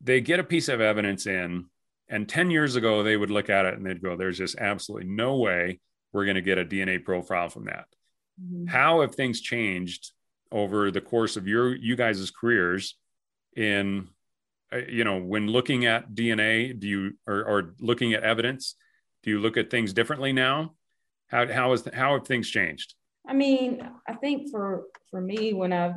they 0.00 0.20
get 0.20 0.40
a 0.40 0.44
piece 0.44 0.68
of 0.68 0.80
evidence 0.80 1.26
in 1.26 1.66
and 2.08 2.28
10 2.28 2.50
years 2.50 2.76
ago 2.76 3.02
they 3.02 3.16
would 3.16 3.30
look 3.30 3.48
at 3.48 3.64
it 3.64 3.74
and 3.74 3.86
they'd 3.86 4.02
go 4.02 4.16
there's 4.16 4.38
just 4.38 4.58
absolutely 4.58 5.08
no 5.08 5.36
way 5.36 5.80
we're 6.12 6.24
going 6.24 6.34
to 6.34 6.42
get 6.42 6.58
a 6.58 6.64
dna 6.64 7.02
profile 7.02 7.48
from 7.48 7.64
that 7.64 7.86
mm-hmm. 8.42 8.66
how 8.66 9.00
have 9.00 9.14
things 9.14 9.40
changed 9.40 10.12
over 10.52 10.90
the 10.90 11.00
course 11.00 11.36
of 11.36 11.48
your 11.48 11.74
you 11.74 11.96
guys' 11.96 12.30
careers 12.30 12.96
in 13.56 14.08
uh, 14.72 14.78
you 14.88 15.04
know 15.04 15.18
when 15.18 15.48
looking 15.48 15.84
at 15.84 16.12
dna 16.12 16.78
do 16.78 16.86
you 16.86 17.12
or, 17.26 17.44
or, 17.44 17.74
looking 17.80 18.14
at 18.14 18.22
evidence 18.22 18.76
do 19.24 19.30
you 19.30 19.40
look 19.40 19.56
at 19.56 19.70
things 19.70 19.92
differently 19.92 20.32
now 20.32 20.74
how 21.28 21.46
how 21.46 21.72
is 21.72 21.88
how 21.94 22.12
have 22.14 22.26
things 22.26 22.48
changed 22.48 22.94
i 23.26 23.32
mean 23.32 23.82
i 24.06 24.12
think 24.12 24.50
for 24.50 24.84
for 25.10 25.20
me 25.20 25.52
when 25.52 25.72
i 25.72 25.94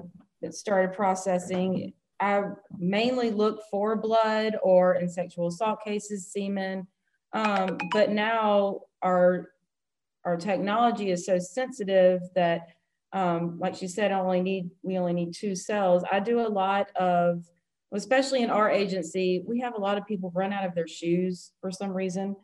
started 0.49 0.95
processing 0.95 1.93
i 2.19 2.41
mainly 2.77 3.29
look 3.29 3.61
for 3.69 3.95
blood 3.95 4.55
or 4.63 4.95
in 4.95 5.09
sexual 5.09 5.47
assault 5.47 5.79
cases 5.83 6.31
semen 6.31 6.87
um, 7.33 7.77
but 7.91 8.09
now 8.11 8.79
our 9.03 9.49
our 10.23 10.37
technology 10.37 11.11
is 11.11 11.25
so 11.25 11.37
sensitive 11.39 12.21
that 12.35 12.69
um, 13.13 13.57
like 13.59 13.75
she 13.75 13.87
said, 13.87 14.11
I 14.11 14.19
only 14.19 14.41
need 14.41 14.69
we 14.83 14.97
only 14.97 15.13
need 15.13 15.33
two 15.33 15.55
cells. 15.55 16.03
I 16.11 16.19
do 16.19 16.41
a 16.41 16.49
lot 16.49 16.89
of 16.95 17.45
especially 17.93 18.41
in 18.41 18.49
our 18.49 18.69
agency, 18.69 19.43
we 19.47 19.61
have 19.61 19.75
a 19.75 19.79
lot 19.79 19.97
of 19.97 20.05
people 20.05 20.31
run 20.35 20.51
out 20.51 20.65
of 20.65 20.75
their 20.75 20.87
shoes 20.87 21.51
for 21.61 21.71
some 21.71 21.91
reason. 21.91 22.35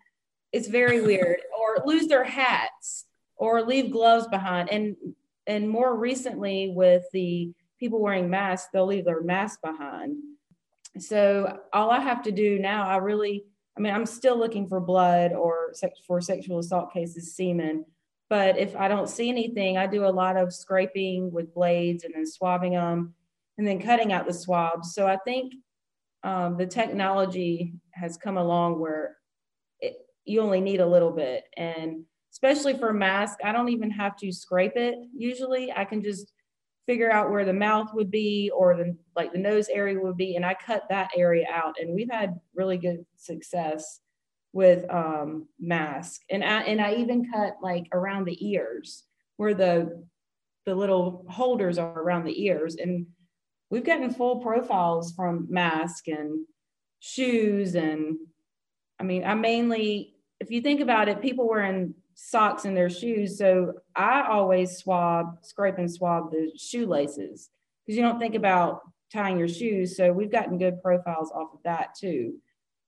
It's 0.53 0.67
very 0.67 1.01
weird, 1.01 1.39
or 1.59 1.83
lose 1.85 2.07
their 2.07 2.23
hats, 2.23 3.05
or 3.35 3.63
leave 3.63 3.91
gloves 3.91 4.27
behind. 4.27 4.69
And 4.69 4.95
and 5.47 5.67
more 5.67 5.97
recently, 5.97 6.71
with 6.73 7.03
the 7.11 7.51
people 7.79 7.99
wearing 7.99 8.29
masks, 8.29 8.69
they'll 8.71 8.85
leave 8.85 9.03
their 9.03 9.21
mask 9.21 9.59
behind. 9.61 10.15
So 10.99 11.59
all 11.73 11.89
I 11.89 11.99
have 11.99 12.21
to 12.23 12.31
do 12.31 12.59
now, 12.59 12.87
I 12.87 12.97
really, 12.97 13.43
I 13.77 13.81
mean, 13.81 13.93
I'm 13.93 14.05
still 14.05 14.37
looking 14.37 14.67
for 14.69 14.79
blood 14.79 15.33
or 15.33 15.71
sex, 15.73 15.99
for 16.07 16.21
sexual 16.21 16.59
assault 16.59 16.93
cases, 16.93 17.35
semen. 17.35 17.83
But 18.29 18.57
if 18.57 18.75
I 18.75 18.87
don't 18.87 19.09
see 19.09 19.27
anything, 19.27 19.77
I 19.77 19.87
do 19.87 20.05
a 20.05 20.07
lot 20.07 20.37
of 20.37 20.53
scraping 20.53 21.31
with 21.31 21.53
blades 21.53 22.03
and 22.03 22.13
then 22.13 22.25
swabbing 22.25 22.73
them 22.73 23.15
and 23.57 23.67
then 23.67 23.81
cutting 23.81 24.13
out 24.13 24.27
the 24.27 24.33
swabs. 24.33 24.93
So 24.93 25.07
I 25.07 25.17
think 25.17 25.53
um, 26.23 26.57
the 26.57 26.65
technology 26.65 27.73
has 27.91 28.15
come 28.17 28.37
along 28.37 28.79
where 28.79 29.17
it, 29.79 29.97
you 30.25 30.41
only 30.41 30.61
need 30.61 30.81
a 30.81 30.85
little 30.85 31.11
bit. 31.11 31.43
And 31.57 32.03
especially 32.31 32.77
for 32.77 32.93
mask, 32.93 33.39
I 33.43 33.51
don't 33.51 33.69
even 33.69 33.91
have 33.91 34.15
to 34.17 34.31
scrape 34.31 34.75
it 34.75 34.95
usually. 35.15 35.71
I 35.71 35.85
can 35.85 36.03
just 36.03 36.33
figure 36.85 37.11
out 37.11 37.31
where 37.31 37.45
the 37.45 37.53
mouth 37.53 37.93
would 37.93 38.11
be 38.11 38.51
or 38.55 38.75
the 38.75 38.95
like 39.15 39.31
the 39.31 39.39
nose 39.39 39.69
area 39.69 39.99
would 39.99 40.17
be 40.17 40.35
and 40.35 40.45
i 40.45 40.53
cut 40.53 40.83
that 40.89 41.09
area 41.15 41.45
out 41.51 41.75
and 41.79 41.93
we've 41.93 42.11
had 42.11 42.39
really 42.55 42.77
good 42.77 43.05
success 43.15 44.01
with 44.51 44.89
um 44.91 45.47
mask 45.59 46.21
and 46.29 46.43
i 46.43 46.61
and 46.63 46.81
i 46.81 46.93
even 46.93 47.29
cut 47.31 47.55
like 47.61 47.87
around 47.93 48.25
the 48.25 48.47
ears 48.47 49.03
where 49.37 49.53
the 49.53 50.05
the 50.65 50.75
little 50.75 51.25
holders 51.29 51.77
are 51.77 52.01
around 52.01 52.25
the 52.25 52.43
ears 52.43 52.75
and 52.75 53.05
we've 53.69 53.85
gotten 53.85 54.13
full 54.13 54.39
profiles 54.39 55.13
from 55.13 55.47
mask 55.49 56.07
and 56.07 56.45
shoes 56.99 57.75
and 57.75 58.17
i 58.99 59.03
mean 59.03 59.23
i 59.23 59.33
mainly 59.33 60.12
if 60.39 60.51
you 60.51 60.61
think 60.61 60.81
about 60.81 61.07
it 61.07 61.21
people 61.21 61.47
wearing 61.47 61.95
socks 62.15 62.65
in 62.65 62.75
their 62.75 62.89
shoes. 62.89 63.37
So 63.37 63.73
I 63.95 64.27
always 64.27 64.77
swab, 64.77 65.39
scrape 65.41 65.77
and 65.77 65.91
swab 65.91 66.31
the 66.31 66.51
shoelaces 66.57 67.49
because 67.85 67.97
you 67.97 68.03
don't 68.03 68.19
think 68.19 68.35
about 68.35 68.81
tying 69.11 69.37
your 69.37 69.47
shoes. 69.47 69.97
So 69.97 70.11
we've 70.11 70.31
gotten 70.31 70.57
good 70.57 70.81
profiles 70.81 71.31
off 71.31 71.53
of 71.53 71.63
that 71.63 71.95
too. 71.95 72.35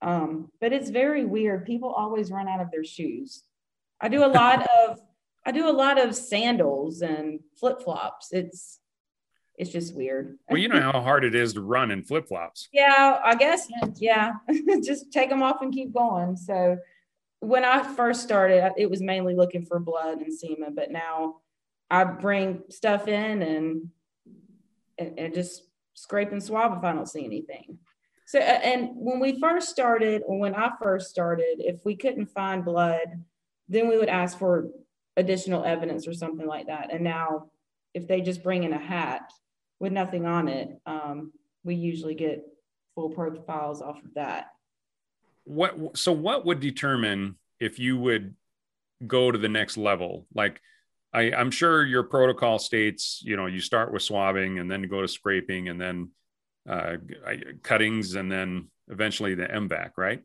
Um, 0.01 0.51
but 0.61 0.73
it's 0.73 0.89
very 0.89 1.25
weird. 1.25 1.65
People 1.65 1.89
always 1.89 2.31
run 2.31 2.47
out 2.47 2.61
of 2.61 2.71
their 2.71 2.83
shoes. 2.83 3.43
I 3.99 4.09
do 4.09 4.23
a 4.23 4.27
lot 4.27 4.67
of 4.87 4.99
I 5.47 5.51
do 5.51 5.69
a 5.69 5.71
lot 5.71 5.99
of 5.99 6.15
sandals 6.15 7.01
and 7.01 7.39
flip 7.59 7.81
flops. 7.81 8.29
It's 8.31 8.79
it's 9.57 9.71
just 9.71 9.95
weird. 9.95 10.37
well, 10.49 10.57
you 10.57 10.67
know 10.67 10.81
how 10.81 11.01
hard 11.01 11.23
it 11.23 11.33
is 11.33 11.53
to 11.53 11.61
run 11.61 11.89
in 11.89 12.03
flip 12.03 12.27
flops. 12.27 12.67
Yeah, 12.73 13.21
I 13.23 13.35
guess. 13.35 13.67
Yeah, 13.95 14.33
just 14.83 15.13
take 15.13 15.29
them 15.29 15.41
off 15.41 15.61
and 15.61 15.73
keep 15.73 15.93
going. 15.93 16.35
So 16.35 16.77
when 17.45 17.63
I 17.63 17.83
first 17.95 18.23
started, 18.23 18.73
it 18.77 18.89
was 18.89 19.01
mainly 19.01 19.35
looking 19.35 19.65
for 19.65 19.79
blood 19.79 20.19
and 20.19 20.33
semen, 20.33 20.73
but 20.75 20.91
now 20.91 21.37
I 21.89 22.03
bring 22.03 22.63
stuff 22.69 23.07
in 23.07 23.41
and, 23.43 23.89
and, 24.97 25.19
and 25.19 25.33
just 25.33 25.63
scrape 25.93 26.31
and 26.31 26.43
swab 26.43 26.77
if 26.77 26.83
I 26.83 26.93
don't 26.93 27.07
see 27.09 27.23
anything. 27.23 27.77
So, 28.27 28.39
and 28.39 28.89
when 28.95 29.19
we 29.19 29.39
first 29.39 29.69
started, 29.69 30.23
or 30.25 30.39
when 30.39 30.55
I 30.55 30.71
first 30.81 31.09
started, 31.09 31.57
if 31.59 31.85
we 31.85 31.95
couldn't 31.95 32.25
find 32.27 32.65
blood, 32.65 33.23
then 33.69 33.87
we 33.87 33.97
would 33.97 34.09
ask 34.09 34.37
for 34.39 34.69
additional 35.15 35.63
evidence 35.63 36.07
or 36.07 36.13
something 36.13 36.47
like 36.47 36.67
that. 36.67 36.91
And 36.91 37.03
now, 37.03 37.51
if 37.93 38.07
they 38.07 38.21
just 38.21 38.43
bring 38.43 38.63
in 38.63 38.73
a 38.73 38.79
hat 38.79 39.31
with 39.79 39.93
nothing 39.93 40.25
on 40.25 40.47
it, 40.47 40.69
um, 40.85 41.31
we 41.63 41.75
usually 41.75 42.15
get 42.15 42.43
full 42.95 43.09
profiles 43.09 43.81
off 43.81 44.03
of 44.03 44.13
that 44.15 44.54
what 45.45 45.97
so 45.97 46.11
what 46.11 46.45
would 46.45 46.59
determine 46.59 47.37
if 47.59 47.79
you 47.79 47.97
would 47.97 48.35
go 49.05 49.31
to 49.31 49.37
the 49.37 49.49
next 49.49 49.77
level? 49.77 50.27
Like 50.33 50.61
I, 51.15 51.31
i'm 51.31 51.49
sure 51.49 51.83
your 51.83 52.03
protocol 52.03 52.59
states 52.59 53.21
you 53.23 53.37
know 53.37 53.45
you 53.45 53.61
start 53.61 53.93
with 53.93 54.01
swabbing 54.01 54.59
and 54.59 54.69
then 54.69 54.83
go 54.83 55.01
to 55.01 55.07
scraping 55.07 55.69
and 55.69 55.79
then 55.79 56.09
uh, 56.69 56.97
cuttings 57.63 58.15
and 58.15 58.29
then 58.29 58.67
eventually 58.89 59.33
the 59.35 59.45
mvac 59.45 59.91
right? 59.97 60.23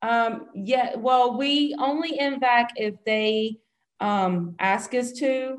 Um 0.00 0.46
yeah 0.54 0.96
well 0.96 1.36
we 1.36 1.76
only 1.78 2.18
mvac 2.18 2.68
if 2.76 2.94
they 3.04 3.58
um 4.00 4.54
ask 4.58 4.94
us 4.94 5.12
to. 5.12 5.58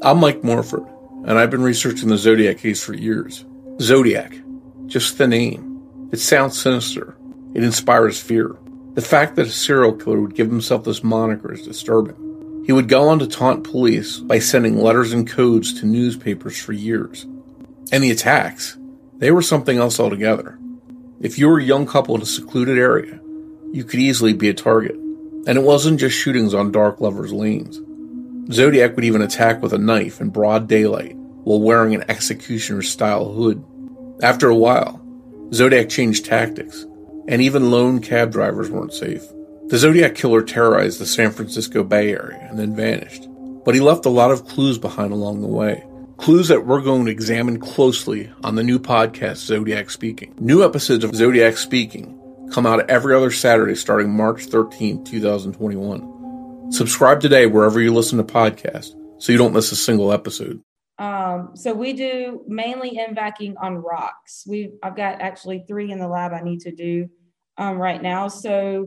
I'm 0.00 0.20
mike 0.20 0.42
morford 0.42 0.86
and 1.26 1.38
i've 1.38 1.50
been 1.50 1.62
researching 1.62 2.08
the 2.08 2.16
zodiac 2.16 2.58
case 2.58 2.82
for 2.82 2.94
years. 2.94 3.44
Zodiac 3.80 4.32
just 4.86 5.18
the 5.18 5.26
name. 5.26 6.08
It 6.12 6.20
sounds 6.20 6.60
sinister 6.60 7.15
it 7.56 7.64
inspires 7.64 8.20
fear. 8.20 8.54
The 8.92 9.00
fact 9.00 9.36
that 9.36 9.46
a 9.46 9.50
serial 9.50 9.94
killer 9.94 10.20
would 10.20 10.34
give 10.34 10.50
himself 10.50 10.84
this 10.84 11.02
moniker 11.02 11.54
is 11.54 11.62
disturbing. 11.62 12.62
He 12.66 12.72
would 12.72 12.86
go 12.86 13.08
on 13.08 13.18
to 13.20 13.26
taunt 13.26 13.64
police 13.64 14.18
by 14.18 14.40
sending 14.40 14.76
letters 14.76 15.14
and 15.14 15.26
codes 15.26 15.72
to 15.80 15.86
newspapers 15.86 16.60
for 16.60 16.74
years. 16.74 17.24
And 17.90 18.04
the 18.04 18.10
attacks, 18.10 18.76
they 19.16 19.30
were 19.30 19.40
something 19.40 19.78
else 19.78 19.98
altogether. 19.98 20.58
If 21.22 21.38
you 21.38 21.48
were 21.48 21.58
a 21.58 21.64
young 21.64 21.86
couple 21.86 22.14
in 22.14 22.20
a 22.20 22.26
secluded 22.26 22.76
area, 22.76 23.18
you 23.72 23.84
could 23.84 24.00
easily 24.00 24.34
be 24.34 24.50
a 24.50 24.54
target. 24.54 24.96
And 25.46 25.56
it 25.56 25.62
wasn't 25.62 25.98
just 25.98 26.14
shootings 26.14 26.52
on 26.52 26.72
dark 26.72 27.00
lovers' 27.00 27.32
lanes. 27.32 27.80
Zodiac 28.52 28.96
would 28.96 29.06
even 29.06 29.22
attack 29.22 29.62
with 29.62 29.72
a 29.72 29.78
knife 29.78 30.20
in 30.20 30.28
broad 30.28 30.68
daylight 30.68 31.16
while 31.16 31.62
wearing 31.62 31.94
an 31.94 32.04
executioner 32.10 32.82
style 32.82 33.32
hood. 33.32 33.64
After 34.22 34.50
a 34.50 34.54
while, 34.54 35.00
Zodiac 35.54 35.88
changed 35.88 36.26
tactics 36.26 36.84
and 37.28 37.42
even 37.42 37.70
lone 37.70 38.00
cab 38.00 38.32
drivers 38.32 38.70
weren't 38.70 38.92
safe. 38.92 39.22
The 39.68 39.78
Zodiac 39.78 40.14
Killer 40.14 40.42
terrorized 40.42 41.00
the 41.00 41.06
San 41.06 41.32
Francisco 41.32 41.82
Bay 41.82 42.12
Area 42.12 42.38
and 42.48 42.58
then 42.58 42.76
vanished, 42.76 43.26
but 43.64 43.74
he 43.74 43.80
left 43.80 44.06
a 44.06 44.10
lot 44.10 44.30
of 44.30 44.46
clues 44.46 44.78
behind 44.78 45.12
along 45.12 45.42
the 45.42 45.48
way. 45.48 45.84
Clues 46.18 46.48
that 46.48 46.66
we're 46.66 46.80
going 46.80 47.06
to 47.06 47.10
examine 47.10 47.58
closely 47.58 48.30
on 48.44 48.54
the 48.54 48.62
new 48.62 48.78
podcast, 48.78 49.36
Zodiac 49.36 49.90
Speaking. 49.90 50.34
New 50.38 50.64
episodes 50.64 51.04
of 51.04 51.14
Zodiac 51.14 51.56
Speaking 51.56 52.16
come 52.52 52.64
out 52.64 52.88
every 52.88 53.14
other 53.14 53.30
Saturday 53.30 53.74
starting 53.74 54.10
March 54.10 54.44
13, 54.44 55.04
2021. 55.04 56.72
Subscribe 56.72 57.20
today 57.20 57.46
wherever 57.46 57.80
you 57.80 57.92
listen 57.92 58.18
to 58.18 58.24
podcasts 58.24 58.92
so 59.18 59.32
you 59.32 59.38
don't 59.38 59.52
miss 59.52 59.72
a 59.72 59.76
single 59.76 60.12
episode. 60.12 60.62
Um, 60.98 61.50
so 61.54 61.74
we 61.74 61.92
do 61.92 62.42
mainly 62.46 62.98
MVACing 62.98 63.54
on 63.60 63.76
rocks. 63.76 64.44
We 64.48 64.72
I've 64.82 64.96
got 64.96 65.20
actually 65.20 65.64
three 65.68 65.90
in 65.90 65.98
the 65.98 66.08
lab 66.08 66.32
I 66.32 66.40
need 66.40 66.60
to 66.60 66.72
do 66.72 67.08
um, 67.58 67.78
right 67.78 68.02
now. 68.02 68.28
So 68.28 68.86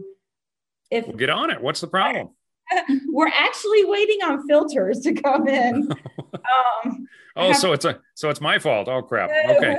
if 0.92 1.08
we'll 1.08 1.18
get 1.18 1.30
on 1.30 1.52
it, 1.52 1.62
what's 1.62 1.82
the 1.82 1.88
problem? 1.88 2.30
we're 3.08 3.28
actually 3.28 3.86
waiting 3.86 4.20
on 4.24 4.48
filters 4.48 5.00
to 5.02 5.14
come 5.14 5.48
in. 5.48 5.90
Um, 6.84 7.08
oh, 7.36 7.54
so 7.54 7.74
it's 7.74 7.86
a 7.86 8.00
so 8.16 8.30
it's 8.30 8.42
my 8.42 8.58
fault. 8.58 8.88
Oh 8.88 9.04
crap. 9.04 9.30
Okay. 9.30 9.78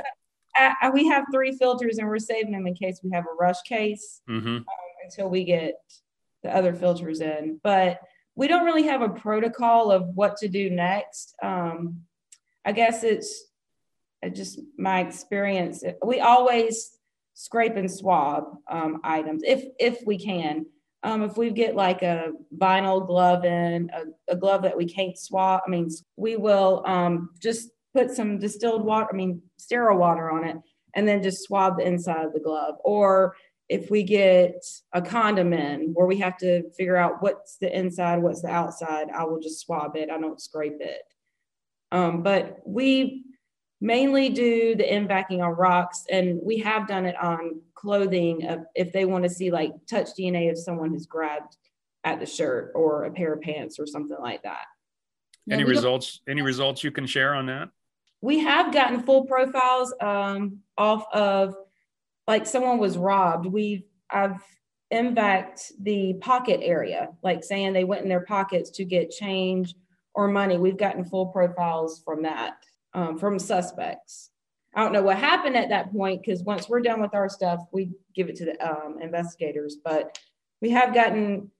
I, 0.55 0.89
we 0.93 1.07
have 1.07 1.25
three 1.33 1.57
filters 1.57 1.97
and 1.97 2.07
we're 2.07 2.19
saving 2.19 2.51
them 2.51 2.67
in 2.67 2.75
case 2.75 3.01
we 3.03 3.11
have 3.11 3.25
a 3.25 3.35
rush 3.37 3.61
case 3.63 4.21
mm-hmm. 4.29 4.47
um, 4.47 4.65
until 5.03 5.29
we 5.29 5.43
get 5.43 5.75
the 6.43 6.55
other 6.55 6.73
filters 6.73 7.19
in. 7.19 7.59
But 7.61 7.99
we 8.35 8.47
don't 8.47 8.65
really 8.65 8.83
have 8.83 9.01
a 9.01 9.09
protocol 9.09 9.91
of 9.91 10.07
what 10.15 10.37
to 10.37 10.47
do 10.47 10.69
next. 10.69 11.35
Um, 11.43 12.01
I 12.63 12.71
guess 12.71 13.03
it's 13.03 13.43
just 14.33 14.59
my 14.77 15.01
experience. 15.01 15.83
We 16.05 16.19
always 16.19 16.91
scrape 17.41 17.75
and 17.75 17.89
swab 17.89 18.55
um, 18.69 19.01
items 19.03 19.41
if 19.45 19.65
if 19.79 19.99
we 20.05 20.17
can. 20.17 20.65
Um, 21.03 21.23
if 21.23 21.35
we 21.35 21.49
get 21.49 21.75
like 21.75 22.03
a 22.03 22.27
vinyl 22.55 23.07
glove 23.07 23.43
in, 23.43 23.89
a, 23.91 24.33
a, 24.33 24.35
glove 24.35 24.61
that 24.61 24.77
we 24.77 24.85
can't 24.85 25.17
swab, 25.17 25.61
I 25.65 25.69
mean, 25.71 25.89
we 26.15 26.37
will 26.37 26.83
um, 26.85 27.31
just 27.39 27.71
put 27.95 28.11
some 28.11 28.37
distilled 28.37 28.85
water, 28.85 29.07
I 29.11 29.15
mean, 29.15 29.41
sterile 29.57 29.97
water 29.97 30.29
on 30.29 30.43
it, 30.43 30.57
and 30.93 31.07
then 31.07 31.23
just 31.23 31.43
swab 31.43 31.79
the 31.79 31.87
inside 31.87 32.23
of 32.23 32.33
the 32.33 32.39
glove. 32.39 32.75
Or 32.83 33.35
if 33.67 33.89
we 33.89 34.03
get 34.03 34.63
a 34.93 35.01
condom 35.01 35.53
in 35.53 35.89
where 35.95 36.05
we 36.05 36.19
have 36.19 36.37
to 36.37 36.69
figure 36.73 36.97
out 36.97 37.23
what's 37.23 37.57
the 37.57 37.75
inside, 37.75 38.21
what's 38.21 38.43
the 38.43 38.49
outside, 38.49 39.07
I 39.09 39.23
will 39.23 39.39
just 39.39 39.61
swab 39.61 39.95
it. 39.95 40.11
I 40.11 40.19
don't 40.19 40.39
scrape 40.39 40.81
it. 40.81 41.01
Um, 41.91 42.21
but 42.21 42.59
we 42.63 43.23
mainly 43.81 44.29
do 44.29 44.75
the 44.75 44.83
MVACing 44.83 45.43
on 45.43 45.55
rocks, 45.57 46.05
and 46.09 46.39
we 46.41 46.59
have 46.59 46.87
done 46.87 47.05
it 47.05 47.15
on 47.21 47.59
clothing 47.73 48.47
if 48.75 48.93
they 48.93 49.05
want 49.05 49.23
to 49.23 49.29
see 49.29 49.51
like 49.51 49.73
touch 49.89 50.09
DNA 50.17 50.49
of 50.51 50.57
someone 50.57 50.91
who's 50.91 51.07
grabbed 51.07 51.57
at 52.03 52.19
the 52.19 52.25
shirt 52.25 52.71
or 52.75 53.03
a 53.03 53.11
pair 53.11 53.33
of 53.33 53.41
pants 53.41 53.79
or 53.79 53.87
something 53.87 54.17
like 54.19 54.43
that. 54.43 54.65
Any 55.49 55.63
results? 55.63 56.21
Any 56.27 56.41
results 56.41 56.83
you 56.83 56.91
can 56.91 57.07
share 57.07 57.33
on 57.33 57.47
that? 57.47 57.69
We 58.21 58.39
have 58.39 58.71
gotten 58.71 59.01
full 59.01 59.25
profiles 59.25 59.93
um, 59.99 60.59
off 60.77 61.05
of 61.11 61.55
like 62.27 62.45
someone 62.45 62.77
was 62.77 62.97
robbed. 62.97 63.47
We've 63.47 63.83
I've 64.09 64.41
MVACed 64.93 65.71
the 65.79 66.13
pocket 66.15 66.59
area, 66.61 67.09
like 67.23 67.43
saying 67.43 67.73
they 67.73 67.83
went 67.83 68.03
in 68.03 68.09
their 68.09 68.25
pockets 68.25 68.69
to 68.71 68.85
get 68.85 69.09
change 69.09 69.73
or 70.13 70.27
money. 70.27 70.57
We've 70.57 70.77
gotten 70.77 71.03
full 71.03 71.27
profiles 71.27 72.01
from 72.03 72.23
that, 72.23 72.57
um, 72.93 73.17
from 73.17 73.39
suspects. 73.39 74.29
I 74.75 74.83
don't 74.83 74.93
know 74.93 75.01
what 75.01 75.17
happened 75.17 75.57
at 75.57 75.69
that 75.69 75.91
point 75.91 76.21
because 76.21 76.43
once 76.43 76.69
we're 76.69 76.81
done 76.81 77.01
with 77.01 77.13
our 77.13 77.27
stuff, 77.27 77.59
we 77.71 77.91
give 78.15 78.29
it 78.29 78.35
to 78.37 78.45
the 78.45 78.65
um, 78.65 78.99
investigators. 79.01 79.77
But 79.83 80.17
we 80.61 80.69
have 80.69 80.93
gotten 80.93 81.51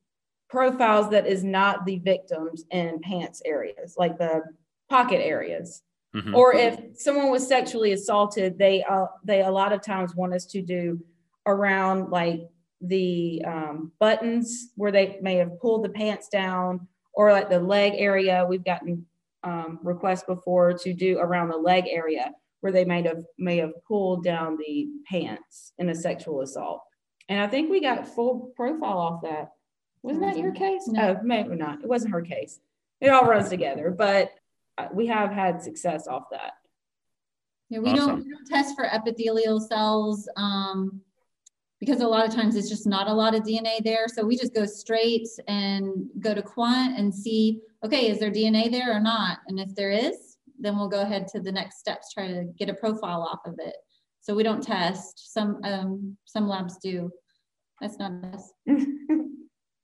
profiles 0.49 1.09
that 1.09 1.27
is 1.27 1.43
not 1.43 1.85
the 1.85 1.99
victims 1.99 2.63
in 2.71 2.99
pants 2.99 3.41
areas, 3.45 3.95
like 3.97 4.17
the 4.17 4.43
pocket 4.89 5.25
areas. 5.25 5.81
Mm-hmm. 6.15 6.35
Or 6.35 6.53
if 6.53 6.79
someone 6.95 7.31
was 7.31 7.47
sexually 7.47 7.93
assaulted, 7.93 8.57
they 8.57 8.83
uh, 8.83 9.05
they 9.23 9.41
a 9.41 9.51
lot 9.51 9.71
of 9.71 9.81
times 9.81 10.15
want 10.15 10.33
us 10.33 10.45
to 10.47 10.61
do 10.61 10.99
around 11.45 12.11
like 12.11 12.49
the 12.81 13.41
um, 13.45 13.91
buttons 13.99 14.71
where 14.75 14.91
they 14.91 15.19
may 15.21 15.35
have 15.35 15.59
pulled 15.59 15.85
the 15.85 15.89
pants 15.89 16.27
down 16.27 16.87
or 17.13 17.31
like 17.31 17.49
the 17.49 17.59
leg 17.59 17.93
area. 17.95 18.45
We've 18.47 18.63
gotten 18.63 19.05
um, 19.43 19.79
requests 19.83 20.23
before 20.23 20.73
to 20.73 20.93
do 20.93 21.19
around 21.19 21.49
the 21.49 21.57
leg 21.57 21.85
area 21.87 22.31
where 22.61 22.71
they 22.71 22.85
may 22.85 23.01
have 23.03 23.23
may 23.39 23.57
have 23.57 23.73
pulled 23.87 24.23
down 24.23 24.57
the 24.57 24.87
pants 25.09 25.73
in 25.79 25.89
a 25.89 25.95
sexual 25.95 26.41
assault. 26.41 26.81
And 27.27 27.41
I 27.41 27.47
think 27.47 27.69
we 27.69 27.81
got 27.81 28.07
full 28.07 28.51
profile 28.55 28.97
off 28.97 29.21
that. 29.23 29.51
Wasn't 30.03 30.23
that 30.25 30.37
your 30.37 30.51
case? 30.51 30.87
No. 30.87 31.17
Oh, 31.17 31.23
maybe 31.23 31.55
not. 31.55 31.81
It 31.81 31.87
wasn't 31.87 32.13
her 32.13 32.21
case. 32.21 32.59
It 32.99 33.09
all 33.09 33.25
runs 33.25 33.49
together, 33.49 33.89
but 33.89 34.31
uh, 34.77 34.87
we 34.93 35.07
have 35.07 35.31
had 35.31 35.61
success 35.61 36.07
off 36.07 36.25
that. 36.31 36.53
Yeah, 37.69 37.79
we 37.79 37.91
Awesome. 37.91 38.07
don't, 38.07 38.25
we 38.25 38.31
don't 38.31 38.47
test 38.47 38.75
for 38.75 38.85
epithelial 38.85 39.59
cells 39.59 40.27
um, 40.37 41.01
because 41.81 41.99
a 41.99 42.07
lot 42.07 42.25
of 42.25 42.33
times 42.33 42.55
it's 42.55 42.69
just 42.69 42.87
not 42.87 43.07
a 43.07 43.13
lot 43.13 43.35
of 43.35 43.41
DNA 43.41 43.83
there. 43.83 44.05
So 44.07 44.23
we 44.23 44.37
just 44.37 44.53
go 44.53 44.65
straight 44.65 45.27
and 45.47 46.07
go 46.19 46.33
to 46.33 46.41
quant 46.41 46.97
and 46.97 47.13
see, 47.13 47.59
okay, 47.83 48.09
is 48.09 48.19
there 48.19 48.31
DNA 48.31 48.71
there 48.71 48.95
or 48.95 48.99
not? 49.01 49.39
And 49.47 49.59
if 49.59 49.75
there 49.75 49.91
is, 49.91 50.37
then 50.59 50.77
we'll 50.77 50.87
go 50.87 51.01
ahead 51.01 51.27
to 51.29 51.41
the 51.41 51.51
next 51.51 51.79
steps, 51.79 52.13
try 52.13 52.27
to 52.27 52.45
get 52.57 52.69
a 52.69 52.75
profile 52.75 53.23
off 53.23 53.39
of 53.45 53.55
it. 53.57 53.75
So 54.21 54.35
we 54.35 54.43
don't 54.43 54.61
test. 54.61 55.33
Some 55.33 55.59
um, 55.63 56.15
some 56.25 56.47
labs 56.47 56.77
do. 56.77 57.09
That's 57.81 57.97
not 57.97 58.11
us. 58.25 58.53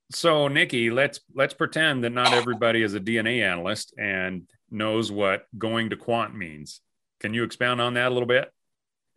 So, 0.10 0.48
Nikki, 0.48 0.89
let's 0.89 1.20
let's 1.36 1.54
pretend 1.54 2.04
that 2.06 2.12
not 2.12 2.32
everybody 2.32 2.82
is 2.82 2.94
a 2.94 3.00
DNA 3.00 3.42
analyst 3.44 3.94
and 3.98 4.50
knows 4.72 5.12
what 5.12 5.48
going 5.58 5.89
to 5.89 5.98
quant 5.98 6.34
means. 6.34 6.80
Can 7.20 7.34
you 7.34 7.44
expound 7.44 7.82
on 7.82 7.96
that 7.96 8.08
a 8.08 8.13
little 8.13 8.27
bit? 8.27 8.50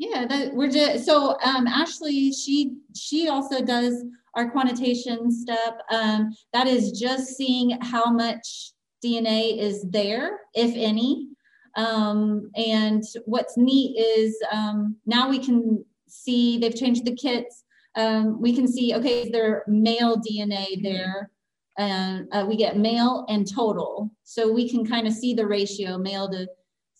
Yeah, 0.01 0.25
that 0.25 0.55
we're 0.55 0.71
just 0.71 1.05
so 1.05 1.37
um, 1.45 1.67
Ashley, 1.67 2.33
she 2.33 2.73
she 2.97 3.29
also 3.29 3.63
does 3.63 4.03
our 4.35 4.51
quantitation 4.51 5.31
step. 5.31 5.79
Um, 5.91 6.35
that 6.55 6.67
is 6.67 6.99
just 6.99 7.37
seeing 7.37 7.79
how 7.83 8.11
much 8.11 8.73
DNA 9.05 9.59
is 9.59 9.85
there, 9.91 10.41
if 10.55 10.75
any. 10.75 11.29
Um, 11.77 12.51
and 12.57 13.05
what's 13.27 13.59
neat 13.59 13.95
is 13.99 14.35
um, 14.51 14.97
now 15.05 15.29
we 15.29 15.39
can 15.39 15.85
see 16.09 16.57
they've 16.57 16.75
changed 16.75 17.05
the 17.05 17.15
kits. 17.15 17.65
Um, 17.95 18.41
we 18.41 18.55
can 18.55 18.67
see 18.67 18.95
okay, 18.95 19.25
is 19.25 19.31
there 19.33 19.65
male 19.67 20.17
DNA 20.17 20.83
there? 20.83 21.31
And 21.77 22.27
uh, 22.33 22.47
we 22.49 22.57
get 22.57 22.79
male 22.79 23.27
and 23.29 23.47
total, 23.47 24.11
so 24.25 24.51
we 24.51 24.67
can 24.67 24.87
kind 24.87 25.07
of 25.07 25.13
see 25.13 25.35
the 25.35 25.47
ratio 25.47 25.99
male 25.99 26.31
to 26.31 26.47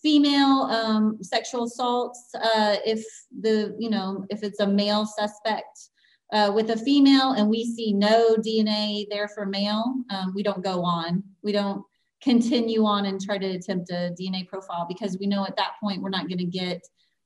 female 0.01 0.63
um, 0.71 1.17
sexual 1.21 1.63
assaults 1.63 2.29
uh, 2.35 2.77
if 2.85 3.05
the 3.41 3.75
you 3.79 3.89
know 3.89 4.25
if 4.29 4.43
it's 4.43 4.59
a 4.59 4.67
male 4.67 5.05
suspect 5.05 5.89
uh, 6.33 6.51
with 6.53 6.69
a 6.71 6.77
female 6.77 7.33
and 7.33 7.47
we 7.49 7.65
see 7.65 7.93
no 7.93 8.35
dna 8.37 9.05
there 9.09 9.27
for 9.27 9.45
male 9.45 9.95
um, 10.09 10.33
we 10.35 10.43
don't 10.43 10.63
go 10.63 10.83
on 10.83 11.23
we 11.43 11.51
don't 11.51 11.83
continue 12.21 12.85
on 12.85 13.05
and 13.05 13.19
try 13.21 13.37
to 13.37 13.47
attempt 13.47 13.89
a 13.91 14.13
dna 14.19 14.47
profile 14.47 14.85
because 14.87 15.17
we 15.19 15.27
know 15.27 15.45
at 15.45 15.55
that 15.55 15.73
point 15.81 16.01
we're 16.01 16.09
not 16.09 16.27
going 16.27 16.37
to 16.37 16.45
get 16.45 16.81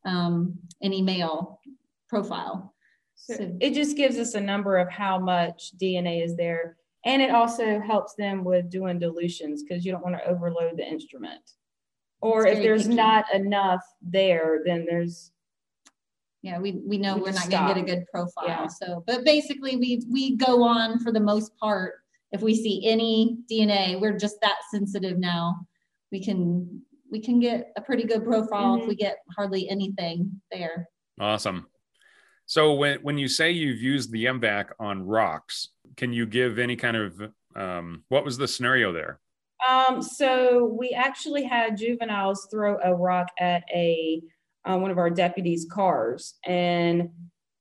um, 0.05 0.53
any 0.81 1.01
male 1.01 1.59
profile 2.09 2.73
So 3.15 3.35
So- 3.35 3.57
it 3.59 3.73
just 3.73 3.95
gives 3.97 4.17
us 4.17 4.35
a 4.35 4.41
number 4.41 4.77
of 4.77 4.89
how 4.89 5.17
much 5.19 5.71
DNA 5.81 6.23
is 6.23 6.35
there. 6.35 6.77
And 7.05 7.21
it 7.21 7.31
also 7.31 7.79
helps 7.79 8.13
them 8.15 8.43
with 8.43 8.69
doing 8.69 8.99
dilutions 8.99 9.63
because 9.63 9.85
you 9.85 9.91
don't 9.91 10.03
want 10.03 10.15
to 10.17 10.27
overload 10.27 10.77
the 10.77 10.87
instrument. 10.95 11.41
Or 12.21 12.47
if 12.47 12.59
there's 12.59 12.83
picky. 12.83 12.95
not 12.95 13.25
enough 13.33 13.81
there, 14.01 14.61
then 14.65 14.85
there's, 14.89 15.31
yeah 16.41 16.59
we, 16.59 16.73
we 16.85 16.97
know 16.99 17.15
We 17.15 17.21
we 17.21 17.29
are 17.29 17.33
just 17.33 17.49
not 17.49 17.65
going 17.73 17.75
to 17.75 17.81
get 17.81 17.93
a 17.93 17.97
good 17.97 18.05
profile 18.07 18.45
Yeah. 18.47 18.67
so 18.67 19.03
but 19.07 19.25
basically 19.25 19.77
we 19.77 20.03
we 20.11 20.35
go 20.35 20.63
on 20.63 20.99
for 20.99 21.11
the 21.11 21.19
most 21.19 21.57
part 21.57 21.95
if 22.31 22.41
we 22.43 22.53
see 22.55 22.85
any 22.85 23.39
dna 23.51 23.99
we're 23.99 24.15
just 24.15 24.39
that 24.41 24.57
sensitive 24.69 25.17
now 25.17 25.55
we 26.11 26.23
can 26.23 26.81
we 27.09 27.19
can 27.19 27.39
get 27.39 27.71
a 27.77 27.81
pretty 27.81 28.03
good 28.03 28.23
profile 28.23 28.75
if 28.75 28.83
Mhm. 28.83 28.87
we 28.89 28.95
get 28.95 29.17
hardly 29.35 29.67
anything 29.69 30.39
there 30.51 30.87
Awesome. 31.19 31.65
So, 32.45 32.73
when 32.75 32.99
when 33.01 33.17
you 33.17 33.27
say 33.27 33.49
you've 33.51 33.81
used 33.81 34.11
the 34.11 34.25
MVAC 34.25 34.65
on 34.79 35.01
rocks, 35.07 35.69
can 35.97 36.13
you 36.13 36.25
give 36.27 36.59
any 36.59 36.75
kind 36.75 36.95
of 36.97 37.31
um, 37.55 38.03
what 38.09 38.23
was 38.23 38.37
the 38.37 38.47
scenario 38.47 38.91
there? 38.91 39.19
Um, 39.67 40.01
so 40.01 40.65
we 40.65 40.91
actually 40.91 41.43
had 41.43 41.77
juveniles 41.77 42.47
throw 42.51 42.77
a 42.83 42.93
rock 42.93 43.29
at 43.39 43.63
a, 43.73 44.21
uh, 44.65 44.77
one 44.77 44.91
of 44.91 44.97
our 44.97 45.09
deputies' 45.09 45.65
cars 45.69 46.35
and 46.45 47.09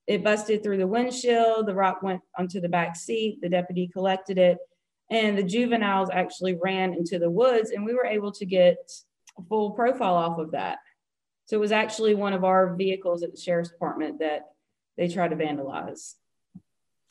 it 0.07 0.23
busted 0.23 0.63
through 0.63 0.79
the 0.79 0.87
windshield. 0.87 1.67
The 1.67 1.75
rock 1.75 2.03
went 2.03 2.21
onto 2.39 2.61
the 2.61 2.69
back 2.69 2.97
seat. 2.97 3.41
The 3.41 3.49
deputy 3.49 3.89
collected 3.89 4.39
it, 4.39 4.59
and 5.11 5.37
the 5.37 5.43
juveniles 5.43 6.11
actually 6.13 6.59
ran 6.63 6.95
into 6.95 7.19
the 7.19 7.31
woods, 7.31 7.71
and 7.71 7.85
we 7.85 7.95
were 7.95 8.05
able 8.05 8.33
to 8.33 8.45
get 8.45 8.77
a 9.39 9.43
full 9.49 9.71
profile 9.71 10.15
off 10.15 10.39
of 10.39 10.51
that. 10.53 10.79
So 11.47 11.57
it 11.57 11.61
was 11.61 11.73
actually 11.73 12.15
one 12.15 12.33
of 12.33 12.45
our 12.45 12.75
vehicles 12.75 13.23
at 13.23 13.33
the 13.33 13.41
sheriff's 13.41 13.71
department 13.71 14.19
that 14.21 14.43
they 14.97 15.09
tried 15.09 15.29
to 15.29 15.37
vandalize. 15.37 16.15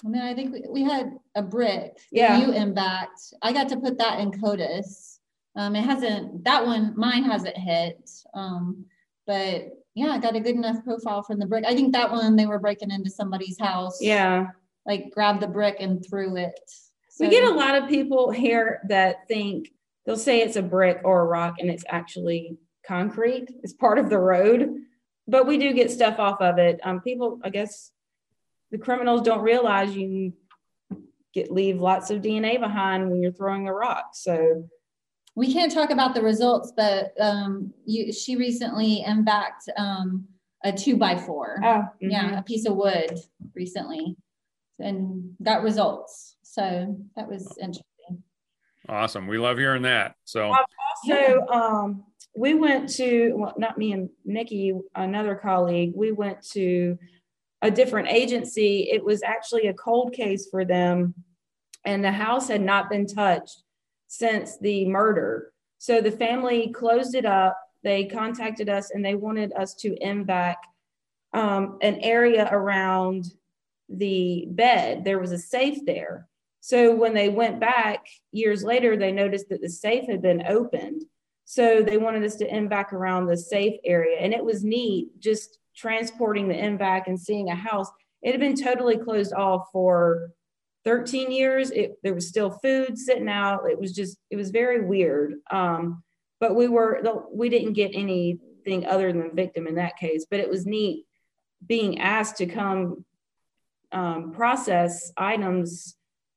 And 0.04 0.14
then 0.14 0.24
i 0.24 0.34
think 0.34 0.54
we, 0.54 0.64
we 0.70 0.84
had 0.84 1.18
a 1.36 1.42
brick 1.42 1.98
Yeah. 2.12 2.40
you 2.40 2.48
MVACed 2.48 3.34
i 3.42 3.54
got 3.54 3.70
to 3.70 3.78
put 3.78 3.98
that 4.00 4.20
in 4.20 4.32
codis. 4.32 5.20
Um, 5.56 5.76
it 5.76 5.84
hasn't 5.84 6.44
that 6.44 6.66
one 6.66 6.94
mine 6.96 7.24
hasn't 7.24 7.58
hit. 7.58 8.10
Um, 8.34 8.86
but 9.28 9.70
yeah 9.96 10.08
i 10.12 10.18
got 10.18 10.36
a 10.36 10.40
good 10.40 10.56
enough 10.56 10.84
profile 10.84 11.24
from 11.24 11.40
the 11.40 11.46
brick. 11.46 11.66
I 11.66 11.76
think 11.76 11.94
that 11.94 12.12
one 12.12 12.36
they 12.36 12.46
were 12.48 12.60
breaking 12.60 12.92
into 12.92 13.10
somebody's 13.10 13.60
house. 13.60 14.02
Yeah, 14.02 14.48
like 14.86 15.12
grabbed 15.12 15.42
the 15.42 15.48
brick 15.48 15.78
and 15.80 16.04
threw 16.06 16.36
it. 16.38 16.60
We 17.20 17.30
get 17.30 17.44
a 17.44 17.56
lot 17.56 17.76
of 17.76 17.88
people 17.88 18.32
here 18.32 18.82
that 18.90 19.28
think 19.28 19.70
they'll 20.06 20.18
say 20.18 20.42
it's 20.42 20.56
a 20.56 20.64
brick 20.64 21.02
or 21.04 21.22
a 21.22 21.26
rock, 21.26 21.56
and 21.60 21.70
it's 21.70 21.86
actually 21.88 22.58
concrete. 22.86 23.50
It's 23.62 23.74
part 23.74 24.00
of 24.00 24.10
the 24.10 24.18
road, 24.18 24.74
but 25.28 25.46
we 25.46 25.60
do 25.60 25.74
get 25.74 25.92
stuff 25.92 26.18
off 26.20 26.42
of 26.42 26.58
it. 26.58 26.80
Um, 26.84 27.02
people, 27.02 27.40
I 27.44 27.50
guess, 27.50 27.92
the 28.74 28.80
criminals 28.80 29.22
don't 29.22 29.44
realize 29.44 29.96
you 29.96 30.34
get 31.32 31.52
leave 31.52 31.80
lots 31.80 32.10
of 32.10 32.22
DNA 32.22 32.60
behind 32.60 33.10
when 33.10 33.22
you're 33.22 33.32
throwing 33.32 33.68
a 33.68 33.74
rock. 33.74 34.10
So 34.14 34.68
we 35.36 35.54
can't 35.54 35.72
talk 35.72 35.92
about 35.92 36.16
the 36.16 36.24
results, 36.24 36.74
but 36.76 37.14
um, 37.20 37.72
you, 37.86 38.12
she 38.12 38.36
recently 38.36 39.06
MVACed 39.08 39.70
um, 39.78 40.26
a 40.64 40.72
two 40.72 40.98
by 40.98 41.16
four. 41.16 41.60
oh 41.64 41.84
Yeah, 42.02 42.40
a 42.40 42.42
piece 42.42 42.66
of 42.66 42.76
wood 42.76 43.20
recently 43.56 44.16
and 44.80 45.36
got 45.42 45.62
results. 45.62 46.36
So 46.42 46.98
that 47.16 47.30
was 47.30 47.56
interesting. 47.62 48.24
Awesome. 48.90 49.28
We 49.28 49.38
love 49.38 49.60
hearing 49.60 49.84
that. 49.84 50.16
So, 50.26 50.52
So 51.06 51.48
um, 51.48 52.06
we 52.36 52.56
went 52.56 52.90
to, 52.96 53.34
well, 53.36 53.54
not 53.56 53.78
me 53.78 53.92
and 53.92 54.10
Nikki, 54.26 54.74
another 54.96 55.36
colleague, 55.36 55.94
we 55.96 56.12
went 56.12 56.42
to 56.54 56.98
a 57.64 57.72
different 57.72 58.10
agency. 58.10 58.90
It 58.92 59.04
was 59.04 59.24
actually 59.24 59.68
a 59.68 59.74
cold 59.74 60.14
case 60.14 60.48
for 60.52 60.66
them, 60.66 61.16
and 61.86 62.04
the 62.04 62.12
house 62.12 62.50
had 62.50 62.62
not 62.62 62.90
been 62.90 63.08
touched 63.08 63.64
since 64.08 64.58
the 64.60 64.86
murder. 64.86 65.54
So 65.80 66.02
the 66.02 66.12
family 66.12 66.72
closed 66.72 67.16
it 67.16 67.26
up. 67.26 67.58
They 67.82 68.06
contacted 68.06 68.70
us 68.70 68.92
and 68.92 69.04
they 69.04 69.16
wanted 69.16 69.54
us 69.54 69.74
to 69.76 69.98
back 70.26 70.58
um, 71.34 71.78
an 71.82 71.96
area 71.96 72.48
around 72.52 73.26
the 73.90 74.46
bed. 74.50 75.04
There 75.04 75.20
was 75.20 75.32
a 75.32 75.38
safe 75.40 75.86
there. 75.86 76.28
So 76.62 76.96
when 76.96 77.14
they 77.14 77.28
went 77.28 77.60
back 77.60 78.06
years 78.32 78.64
later, 78.64 78.96
they 78.96 79.12
noticed 79.12 79.50
that 79.50 79.62
the 79.62 79.70
safe 79.70 80.08
had 80.08 80.22
been 80.22 80.44
opened. 80.48 81.02
So 81.46 81.82
they 81.82 81.98
wanted 81.98 82.24
us 82.24 82.36
to 82.38 82.50
MVAC 82.50 82.94
around 82.94 83.26
the 83.26 83.36
safe 83.36 83.80
area. 83.84 84.18
And 84.20 84.34
it 84.34 84.46
was 84.46 84.64
neat 84.64 85.20
just 85.20 85.60
transporting 85.76 86.48
the 86.48 86.76
back 86.78 87.08
and 87.08 87.20
seeing 87.20 87.50
a 87.50 87.56
house. 87.56 87.90
It 88.22 88.32
had 88.32 88.40
been 88.40 88.56
totally 88.56 88.98
closed 88.98 89.34
off 89.34 89.68
for 89.72 90.32
13 90.86 91.32
years. 91.32 91.72
It, 91.72 91.94
there 92.04 92.14
was 92.14 92.28
still 92.28 92.52
food 92.52 92.98
sitting 92.98 93.30
out. 93.30 93.70
It 93.70 93.80
was 93.80 93.94
just, 93.94 94.18
it 94.30 94.36
was 94.36 94.52
very 94.52 94.86
weird. 94.86 95.36
Um, 95.52 96.04
but 96.40 96.56
we 96.56 96.68
were, 96.68 97.02
we 97.32 97.50
didn't 97.50 97.74
get 97.74 97.92
anything 97.94 98.86
other 98.86 99.12
than 99.12 99.28
the 99.28 99.34
victim 99.34 99.68
in 99.68 99.76
that 99.76 99.98
case, 99.98 100.26
but 100.30 100.40
it 100.40 100.50
was 100.50 100.66
neat 100.66 101.06
being 101.66 102.00
asked 102.00 102.38
to 102.38 102.46
come 102.46 103.06
um, 103.92 104.32
process 104.32 105.12
items 105.18 105.96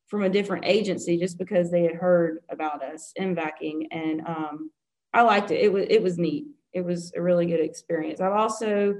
from 0.08 0.22
a 0.22 0.28
different 0.28 0.64
agency 0.64 1.18
just 1.18 1.38
because 1.38 1.70
they 1.70 1.82
had 1.82 1.94
heard 1.94 2.38
about 2.48 2.82
us 2.82 3.12
MVACing 3.18 3.88
and 3.90 4.20
um, 4.26 4.70
I 5.12 5.22
liked 5.22 5.50
it. 5.50 5.60
It 5.60 5.72
was 5.72 5.86
it 5.88 6.02
was 6.02 6.18
neat. 6.18 6.46
It 6.72 6.84
was 6.84 7.12
a 7.16 7.22
really 7.22 7.46
good 7.46 7.60
experience. 7.60 8.20
I've 8.20 8.32
also 8.32 8.96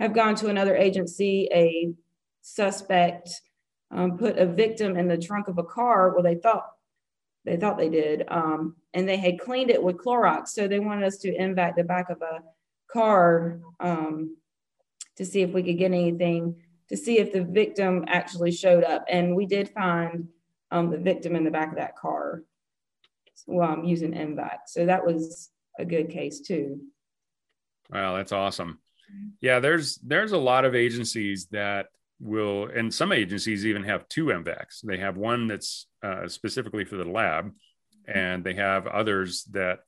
have 0.00 0.14
gone 0.14 0.34
to 0.36 0.48
another 0.48 0.76
agency. 0.76 1.48
A 1.52 1.92
suspect 2.42 3.30
um, 3.92 4.18
put 4.18 4.38
a 4.38 4.46
victim 4.46 4.96
in 4.96 5.06
the 5.06 5.18
trunk 5.18 5.46
of 5.48 5.58
a 5.58 5.64
car. 5.64 6.12
Well, 6.12 6.24
they 6.24 6.34
thought 6.34 6.66
they 7.44 7.56
thought 7.56 7.78
they 7.78 7.88
did, 7.88 8.24
um, 8.28 8.76
and 8.92 9.08
they 9.08 9.16
had 9.16 9.38
cleaned 9.38 9.70
it 9.70 9.82
with 9.82 9.96
Clorox. 9.96 10.48
So 10.48 10.66
they 10.66 10.80
wanted 10.80 11.06
us 11.06 11.18
to 11.18 11.32
MVAC 11.32 11.76
the 11.76 11.84
back 11.84 12.10
of 12.10 12.20
a 12.20 12.42
car 12.92 13.60
um, 13.78 14.36
to 15.16 15.24
see 15.24 15.42
if 15.42 15.50
we 15.50 15.62
could 15.62 15.78
get 15.78 15.92
anything 15.92 16.56
to 16.90 16.96
see 16.96 17.18
if 17.18 17.32
the 17.32 17.44
victim 17.44 18.04
actually 18.08 18.50
showed 18.50 18.84
up. 18.84 19.04
And 19.08 19.36
we 19.36 19.46
did 19.46 19.70
find 19.70 20.28
um, 20.70 20.90
the 20.90 20.98
victim 20.98 21.36
in 21.36 21.44
the 21.44 21.50
back 21.50 21.70
of 21.70 21.76
that 21.76 21.96
car 21.96 22.42
while 23.46 23.72
I'm 23.72 23.84
using 23.84 24.12
MVAC. 24.12 24.58
So 24.66 24.86
that 24.86 25.06
was 25.06 25.50
a 25.78 25.84
good 25.84 26.10
case 26.10 26.40
too. 26.40 26.80
Wow, 27.90 28.16
that's 28.16 28.32
awesome. 28.32 28.80
Yeah, 29.40 29.60
there's 29.60 29.96
there's 29.98 30.32
a 30.32 30.38
lot 30.38 30.64
of 30.64 30.74
agencies 30.74 31.46
that 31.46 31.86
will, 32.20 32.66
and 32.66 32.92
some 32.92 33.12
agencies 33.12 33.66
even 33.66 33.84
have 33.84 34.08
two 34.08 34.26
MVACs. 34.26 34.82
They 34.82 34.98
have 34.98 35.16
one 35.16 35.46
that's 35.46 35.86
uh, 36.02 36.28
specifically 36.28 36.84
for 36.84 36.96
the 36.96 37.04
lab, 37.04 37.52
and 38.06 38.44
they 38.44 38.54
have 38.54 38.86
others 38.86 39.44
that 39.52 39.80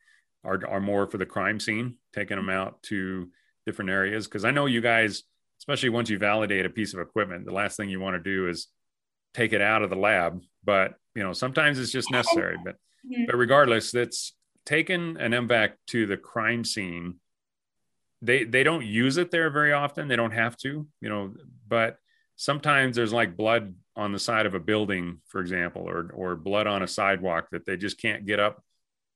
are 0.45 0.67
are 0.67 0.81
more 0.81 1.07
for 1.07 1.19
the 1.19 1.27
crime 1.27 1.61
scene, 1.61 1.97
taking 2.15 2.37
them 2.37 2.49
out 2.49 2.83
to 2.85 3.29
different 3.67 3.91
areas. 3.91 4.27
Because 4.27 4.45
I 4.45 4.51
know 4.51 4.67
you 4.67 4.81
guys, 4.81 5.23
especially 5.61 5.91
once 5.91 6.09
you 6.09 6.19
validate 6.19 6.67
a 6.67 6.71
piece 6.71 6.95
of 6.95 7.01
equipment, 7.01 7.45
the 7.45 7.53
last 7.53 7.77
thing 7.77 7.91
you 7.91 8.01
want 8.01 8.17
to 8.17 8.31
do 8.31 8.49
is 8.49 8.69
take 9.35 9.53
it 9.53 9.61
out 9.61 9.83
of 9.83 9.91
the 9.91 9.97
lab. 9.97 10.43
But 10.65 10.95
you 11.15 11.23
know, 11.23 11.33
sometimes 11.33 11.79
it's 11.79 11.93
just 11.93 12.11
necessary. 12.11 12.57
But 12.65 12.77
but 13.27 13.37
regardless, 13.37 13.93
that's 13.93 14.35
taken 14.65 15.17
an 15.19 15.33
MVAC 15.33 15.73
to 15.89 16.07
the 16.07 16.17
crime 16.17 16.65
scene 16.65 17.17
they 18.23 18.45
they 18.45 18.63
don't 18.63 18.87
use 18.87 19.19
it 19.19 19.31
there 19.31 19.51
very 19.51 19.73
often 19.73 20.09
they 20.09 20.17
don't 20.17 20.33
have 20.33 20.57
to 20.57 20.87
you 21.01 21.09
know 21.09 21.35
but 21.69 21.99
sometimes 22.37 22.97
there's 22.97 23.13
like 23.13 23.37
blood 23.37 23.75
on 23.97 24.13
the 24.13 24.19
side 24.19 24.47
of 24.47 24.55
a 24.55 24.61
building 24.61 25.19
for 25.27 25.41
example 25.41 25.83
or 25.83 26.11
or 26.15 26.37
blood 26.37 26.67
on 26.67 26.83
a 26.83 26.89
sidewalk 26.89 27.49
that 27.51 27.67
they 27.67 27.77
just 27.77 28.01
can't 28.01 28.25
get 28.25 28.41
up 28.41 28.63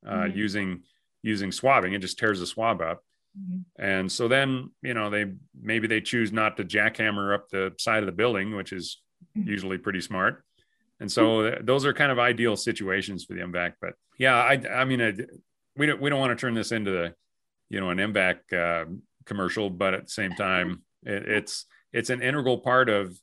uh, 0.06 0.10
mm-hmm. 0.12 0.36
using 0.36 0.82
using 1.22 1.50
swabbing 1.50 1.94
it 1.94 2.00
just 2.00 2.18
tears 2.18 2.40
the 2.40 2.46
swab 2.46 2.82
up 2.82 3.00
mm-hmm. 3.38 3.60
and 3.82 4.10
so 4.10 4.28
then 4.28 4.70
you 4.82 4.92
know 4.92 5.08
they 5.08 5.32
maybe 5.58 5.86
they 5.86 6.00
choose 6.00 6.32
not 6.32 6.56
to 6.56 6.64
jackhammer 6.64 7.34
up 7.34 7.48
the 7.48 7.72
side 7.78 8.02
of 8.02 8.06
the 8.06 8.12
building 8.12 8.54
which 8.54 8.72
is 8.72 9.00
mm-hmm. 9.36 9.48
usually 9.48 9.78
pretty 9.78 10.00
smart 10.00 10.42
and 10.98 11.10
so 11.10 11.42
mm-hmm. 11.42 11.64
those 11.64 11.86
are 11.86 11.94
kind 11.94 12.12
of 12.12 12.18
ideal 12.18 12.56
situations 12.56 13.24
for 13.24 13.34
the 13.34 13.40
MVAC 13.40 13.74
but 13.80 13.94
yeah 14.18 14.34
i 14.34 14.60
i 14.70 14.84
mean 14.84 15.00
I, 15.00 15.14
we 15.76 15.86
don't 15.86 16.00
we 16.00 16.10
don't 16.10 16.20
want 16.20 16.36
to 16.36 16.40
turn 16.40 16.54
this 16.54 16.72
into 16.72 16.90
the 16.90 17.14
you 17.68 17.80
know 17.80 17.90
an 17.90 17.98
MVAC 17.98 18.52
uh, 18.52 18.84
commercial, 19.24 19.70
but 19.70 19.94
at 19.94 20.04
the 20.04 20.10
same 20.10 20.32
time, 20.32 20.82
it, 21.02 21.28
it's 21.28 21.66
it's 21.92 22.10
an 22.10 22.22
integral 22.22 22.58
part 22.58 22.88
of 22.88 23.18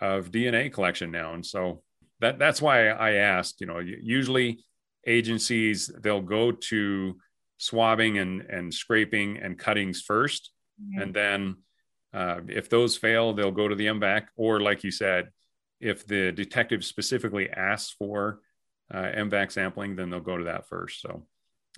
of 0.00 0.30
DNA 0.30 0.72
collection 0.72 1.10
now, 1.10 1.34
and 1.34 1.44
so 1.44 1.82
that 2.20 2.38
that's 2.38 2.62
why 2.62 2.88
I 2.88 3.12
asked. 3.14 3.60
You 3.60 3.66
know, 3.66 3.78
usually 3.78 4.64
agencies 5.06 5.90
they'll 6.00 6.20
go 6.20 6.52
to 6.52 7.16
swabbing 7.58 8.18
and 8.18 8.42
and 8.42 8.72
scraping 8.72 9.36
and 9.38 9.58
cuttings 9.58 10.04
1st 10.04 10.48
mm-hmm. 10.80 11.02
and 11.02 11.14
then 11.14 11.56
uh, 12.14 12.40
if 12.48 12.68
those 12.68 12.96
fail, 12.96 13.32
they'll 13.32 13.50
go 13.50 13.68
to 13.68 13.74
the 13.74 13.86
MVAC, 13.86 14.26
or 14.36 14.60
like 14.60 14.84
you 14.84 14.90
said, 14.90 15.30
if 15.80 16.06
the 16.06 16.30
detective 16.32 16.84
specifically 16.84 17.48
asks 17.48 17.94
for 17.98 18.40
uh, 18.92 19.02
MVAC 19.02 19.52
sampling, 19.52 19.96
then 19.96 20.10
they'll 20.10 20.20
go 20.20 20.36
to 20.36 20.44
that 20.44 20.68
first. 20.68 21.00
So 21.00 21.26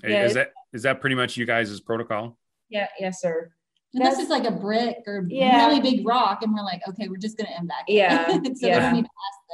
yeah, 0.02 0.24
is 0.24 0.34
that 0.34 0.52
is 0.72 0.82
that 0.82 1.00
pretty 1.00 1.16
much 1.16 1.36
you 1.36 1.46
guys' 1.46 1.80
protocol? 1.80 2.38
Yeah, 2.68 2.88
yes, 2.98 3.20
sir. 3.20 3.52
Unless 3.96 4.18
it's 4.18 4.30
like 4.30 4.44
a 4.44 4.50
brick 4.50 5.04
or 5.06 5.24
yeah. 5.28 5.68
really 5.68 5.80
big 5.80 6.04
rock, 6.04 6.42
and 6.42 6.52
we're 6.52 6.64
like, 6.64 6.80
okay, 6.88 7.08
we're 7.08 7.16
just 7.16 7.36
gonna 7.36 7.50
MVAC. 7.50 7.84
Yeah, 7.86 8.26
so 8.54 8.66
yeah. 8.66 8.90
don't 8.90 9.06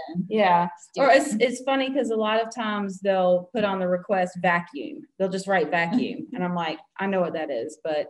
them. 0.08 0.26
Yeah, 0.28 0.68
or 0.96 1.10
it's 1.10 1.34
it's 1.40 1.60
funny 1.62 1.90
because 1.90 2.10
a 2.10 2.16
lot 2.16 2.40
of 2.40 2.54
times 2.54 3.00
they'll 3.00 3.50
put 3.54 3.64
on 3.64 3.78
the 3.78 3.88
request 3.88 4.38
vacuum. 4.40 5.02
They'll 5.18 5.28
just 5.28 5.46
write 5.46 5.70
vacuum, 5.70 6.28
and 6.32 6.42
I'm 6.42 6.54
like, 6.54 6.78
I 6.98 7.06
know 7.06 7.20
what 7.20 7.34
that 7.34 7.50
is, 7.50 7.78
but 7.84 8.08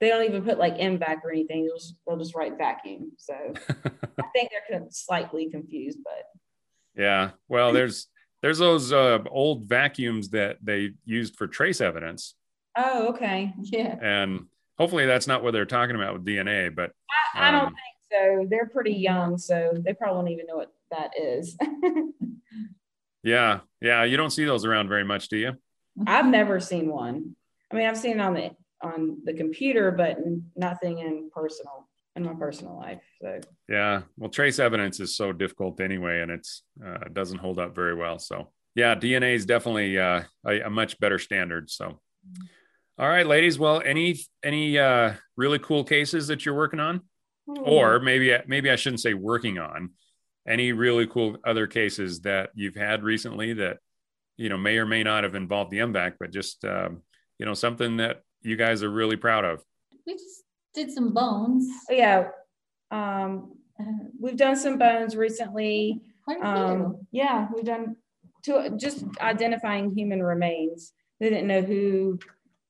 they 0.00 0.08
don't 0.08 0.24
even 0.24 0.42
put 0.42 0.58
like 0.58 0.76
MVAC 0.76 1.24
or 1.24 1.30
anything. 1.30 1.64
They'll 1.64 1.76
just, 1.76 1.94
they'll 2.06 2.18
just 2.18 2.34
write 2.34 2.56
vacuum. 2.56 3.12
So 3.16 3.34
I 3.68 4.24
think 4.32 4.50
they're 4.68 4.80
slightly 4.90 5.50
confused, 5.50 5.98
but 6.04 6.24
yeah. 7.00 7.30
Well, 7.48 7.72
there's 7.72 8.08
there's 8.42 8.58
those 8.58 8.92
uh, 8.92 9.18
old 9.30 9.64
vacuums 9.64 10.30
that 10.30 10.58
they 10.62 10.92
used 11.04 11.36
for 11.36 11.46
trace 11.46 11.80
evidence. 11.80 12.34
Oh, 12.76 13.08
okay. 13.08 13.52
Yeah. 13.62 13.96
And 14.00 14.46
hopefully 14.78 15.06
that's 15.06 15.26
not 15.26 15.42
what 15.42 15.52
they're 15.52 15.66
talking 15.66 15.96
about 15.96 16.14
with 16.14 16.24
DNA, 16.24 16.74
but 16.74 16.92
I, 17.34 17.48
I 17.48 17.50
don't 17.50 17.66
um, 17.66 17.74
think 17.74 18.12
so. 18.12 18.46
They're 18.48 18.68
pretty 18.68 18.94
young, 18.94 19.38
so 19.38 19.72
they 19.84 19.92
probably 19.92 20.16
won't 20.16 20.30
even 20.30 20.46
know 20.46 20.56
what 20.56 20.72
that 20.90 21.10
is. 21.20 21.56
yeah. 23.22 23.60
Yeah. 23.80 24.04
You 24.04 24.16
don't 24.16 24.30
see 24.30 24.44
those 24.44 24.64
around 24.64 24.88
very 24.88 25.04
much, 25.04 25.28
do 25.28 25.36
you? 25.36 25.52
I've 26.06 26.26
never 26.26 26.60
seen 26.60 26.88
one. 26.88 27.34
I 27.72 27.76
mean, 27.76 27.86
I've 27.86 27.98
seen 27.98 28.20
it 28.20 28.22
on 28.22 28.34
the 28.34 28.50
on 28.80 29.18
the 29.24 29.34
computer, 29.34 29.90
but 29.90 30.18
nothing 30.54 31.00
in 31.00 31.30
personal 31.34 31.87
in 32.18 32.26
my 32.26 32.34
personal 32.34 32.76
life. 32.76 33.00
So 33.22 33.40
yeah, 33.68 34.02
well, 34.16 34.30
trace 34.30 34.58
evidence 34.58 35.00
is 35.00 35.16
so 35.16 35.32
difficult 35.32 35.80
anyway, 35.80 36.20
and 36.20 36.30
it's 36.30 36.62
uh, 36.84 37.08
doesn't 37.12 37.38
hold 37.38 37.58
up 37.58 37.74
very 37.74 37.94
well. 37.94 38.18
So 38.18 38.52
yeah, 38.74 38.94
DNA 38.94 39.34
is 39.34 39.46
definitely 39.46 39.98
uh, 39.98 40.22
a, 40.46 40.60
a, 40.62 40.70
much 40.70 40.98
better 41.00 41.18
standard. 41.18 41.70
So 41.70 41.84
mm-hmm. 41.86 42.44
all 42.98 43.08
right, 43.08 43.26
ladies. 43.26 43.58
Well, 43.58 43.80
any 43.84 44.18
any 44.42 44.78
uh, 44.78 45.14
really 45.36 45.58
cool 45.58 45.84
cases 45.84 46.26
that 46.28 46.44
you're 46.44 46.56
working 46.56 46.80
on, 46.80 47.00
mm-hmm. 47.48 47.62
or 47.64 48.00
maybe 48.00 48.36
maybe 48.46 48.70
I 48.70 48.76
shouldn't 48.76 49.00
say 49.00 49.14
working 49.14 49.58
on. 49.58 49.90
Any 50.46 50.72
really 50.72 51.06
cool 51.06 51.36
other 51.44 51.66
cases 51.66 52.20
that 52.20 52.50
you've 52.54 52.76
had 52.76 53.02
recently 53.02 53.52
that 53.54 53.78
you 54.36 54.48
know 54.48 54.56
may 54.56 54.78
or 54.78 54.86
may 54.86 55.02
not 55.02 55.24
have 55.24 55.34
involved 55.34 55.70
the 55.70 55.78
MVAC, 55.78 56.14
but 56.18 56.32
just 56.32 56.64
um, 56.64 57.02
you 57.38 57.46
know 57.46 57.54
something 57.54 57.98
that 57.98 58.22
you 58.42 58.56
guys 58.56 58.82
are 58.82 58.90
really 58.90 59.16
proud 59.16 59.44
of. 59.44 59.62
We 60.06 60.14
just 60.14 60.44
did 60.78 60.92
some 60.92 61.12
bones. 61.12 61.68
Yeah. 61.90 62.28
Um, 62.90 63.52
we've 64.18 64.36
done 64.36 64.56
some 64.56 64.78
bones 64.78 65.16
recently. 65.16 66.00
Quite 66.24 66.38
a 66.38 66.40
few. 66.40 66.48
Um, 66.50 67.06
yeah, 67.10 67.48
we've 67.54 67.64
done 67.64 67.96
to 68.44 68.70
just 68.76 69.04
identifying 69.20 69.90
human 69.90 70.22
remains. 70.22 70.92
They 71.20 71.30
didn't 71.30 71.48
know 71.48 71.62
who 71.62 72.18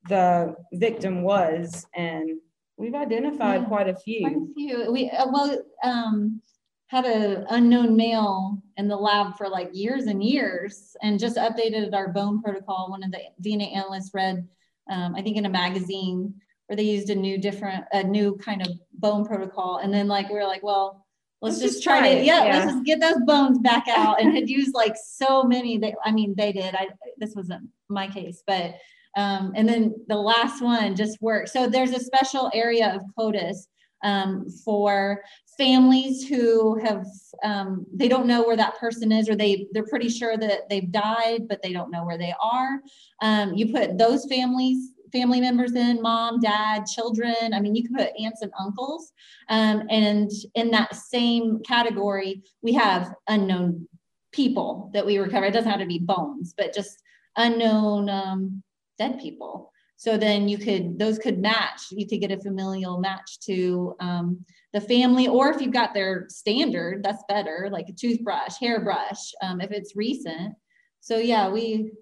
the 0.09 0.55
victim 0.73 1.23
was, 1.23 1.87
and 1.95 2.31
we've 2.77 2.95
identified 2.95 3.63
yeah, 3.63 3.69
quite 3.69 3.89
a 3.89 3.95
few. 3.95 4.21
Quite 4.23 4.37
a 4.37 4.55
few. 4.55 4.93
We 4.93 5.11
uh, 5.11 5.27
well 5.31 5.63
um, 5.85 6.41
had 6.87 7.05
an 7.05 7.45
unknown 7.51 7.95
male 7.97 8.63
in 8.79 8.89
the 8.89 8.97
lab 8.97 9.37
for 9.37 9.49
like 9.49 9.71
years 9.73 10.05
and 10.05 10.23
years, 10.25 10.97
and 11.03 11.19
just 11.19 11.37
updated 11.37 11.95
our 11.95 12.09
bone 12.09 12.43
protocol. 12.43 12.91
One 12.91 13.05
of 13.05 13.13
the 13.13 13.21
DNA 13.43 13.77
analysts 13.77 14.13
read, 14.15 14.49
um, 14.91 15.15
I 15.15 15.21
think, 15.21 15.37
in 15.37 15.47
a 15.47 15.51
magazine 15.51 16.35
where 16.69 16.77
they 16.77 16.85
used 16.85 17.11
a 17.11 17.15
new 17.15 17.39
different 17.39 17.85
a 17.93 18.03
new 18.03 18.37
kind 18.37 18.63
of 18.63 18.69
bone 18.93 19.25
protocol. 19.25 19.79
And 19.79 19.93
then 19.93 20.07
like 20.07 20.29
we 20.29 20.37
were 20.37 20.45
like 20.45 20.63
well 20.63 21.07
let's, 21.41 21.57
let's 21.57 21.63
just, 21.63 21.75
just, 21.77 21.85
try, 21.85 22.07
it. 22.07 22.25
yeah, 22.25 22.45
yeah, 22.45 22.59
let's 22.59 22.73
just 22.73 22.85
get 22.85 23.01
those 23.01 23.21
bones 23.27 23.59
back 23.59 23.87
out 23.89 24.21
and 24.21 24.35
had 24.35 24.49
used 24.49 24.75
like 24.75 24.95
so 24.97 25.45
many 25.45 25.79
that 25.79 25.95
i 26.05 26.11
mean 26.11 26.35
they 26.37 26.53
did. 26.53 26.75
I 26.75 26.89
this 27.17 27.35
wasn't 27.35 27.69
my 27.89 28.07
case 28.07 28.43
but 28.47 28.75
um, 29.17 29.53
and 29.57 29.69
then 29.69 29.95
the 30.07 30.17
last 30.17 30.63
one 30.63 30.95
just 30.95 31.21
worked 31.21 31.49
so 31.49 31.67
there's 31.67 31.93
a 31.93 32.01
special 32.01 32.51
area 32.55 32.95
of 32.95 33.03
CODIS 33.19 33.67
um, 34.05 34.47
for 34.65 35.23
families 35.57 36.29
who 36.29 36.79
have 36.79 37.05
um, 37.43 37.85
they 37.93 38.09
don't 38.09 38.27
know 38.27 38.43
where 38.43 38.57
that 38.57 38.79
person 38.79 39.11
is 39.11 39.29
or 39.29 39.35
they 39.35 39.67
they're 39.73 39.87
pretty 39.87 40.09
sure 40.09 40.37
that 40.37 40.69
they've 40.69 40.93
died 40.93 41.49
but 41.49 41.63
they 41.63 41.73
don't 41.73 41.91
know 41.91 42.05
where 42.05 42.19
they 42.19 42.35
are. 42.41 42.81
Um, 43.23 43.55
you 43.55 43.73
put 43.73 43.99
those 43.99 44.27
families 44.27 44.93
family 45.13 45.41
members 45.41 45.75
in 45.75 46.01
mom 46.03 46.41
dad 46.41 46.87
children. 46.87 47.53
I 47.53 47.61
mean 47.61 47.75
you 47.75 47.85
can 47.85 47.95
put 47.95 48.13
aunts 48.19 48.43
and 48.43 48.53
uncles. 48.59 49.13
Um, 49.49 49.83
and 49.91 50.31
in 50.55 50.71
that 50.71 50.95
same 50.95 51.61
category 51.61 52.43
we 52.63 52.73
have 52.75 53.15
unknown 53.29 53.89
people 54.33 54.91
that 54.93 55.07
we 55.07 55.19
recover. 55.19 55.47
It 55.47 55.53
doesn't 55.53 55.71
have 55.71 55.81
to 55.81 55.87
be 55.87 55.99
bones 55.99 56.55
but 56.57 56.75
just 56.75 57.03
unknown 57.37 58.09
um, 58.09 58.63
dead 58.99 59.21
people. 59.21 59.73
So 59.97 60.17
then 60.17 60.49
you 60.49 60.59
could 60.59 60.99
those 60.99 61.19
could 61.19 61.41
match. 61.41 61.91
You 61.91 62.07
could 62.07 62.21
get 62.21 62.31
a 62.31 62.41
familial 62.41 62.99
match 62.99 63.41
to 63.47 63.97
um, 63.99 64.45
the 64.73 64.81
family 64.81 65.27
or 65.27 65.51
if 65.51 65.61
you've 65.61 65.73
got 65.73 65.93
their 65.93 66.27
standard 66.29 67.03
that's 67.03 67.25
better 67.29 67.69
like 67.73 67.89
a 67.89 67.93
toothbrush 67.93 68.55
hairbrush 68.61 69.33
um, 69.43 69.61
if 69.61 69.73
it's 69.73 69.97
recent. 69.97 70.55
So 71.01 71.19
yeah 71.19 71.49
we 71.49 71.93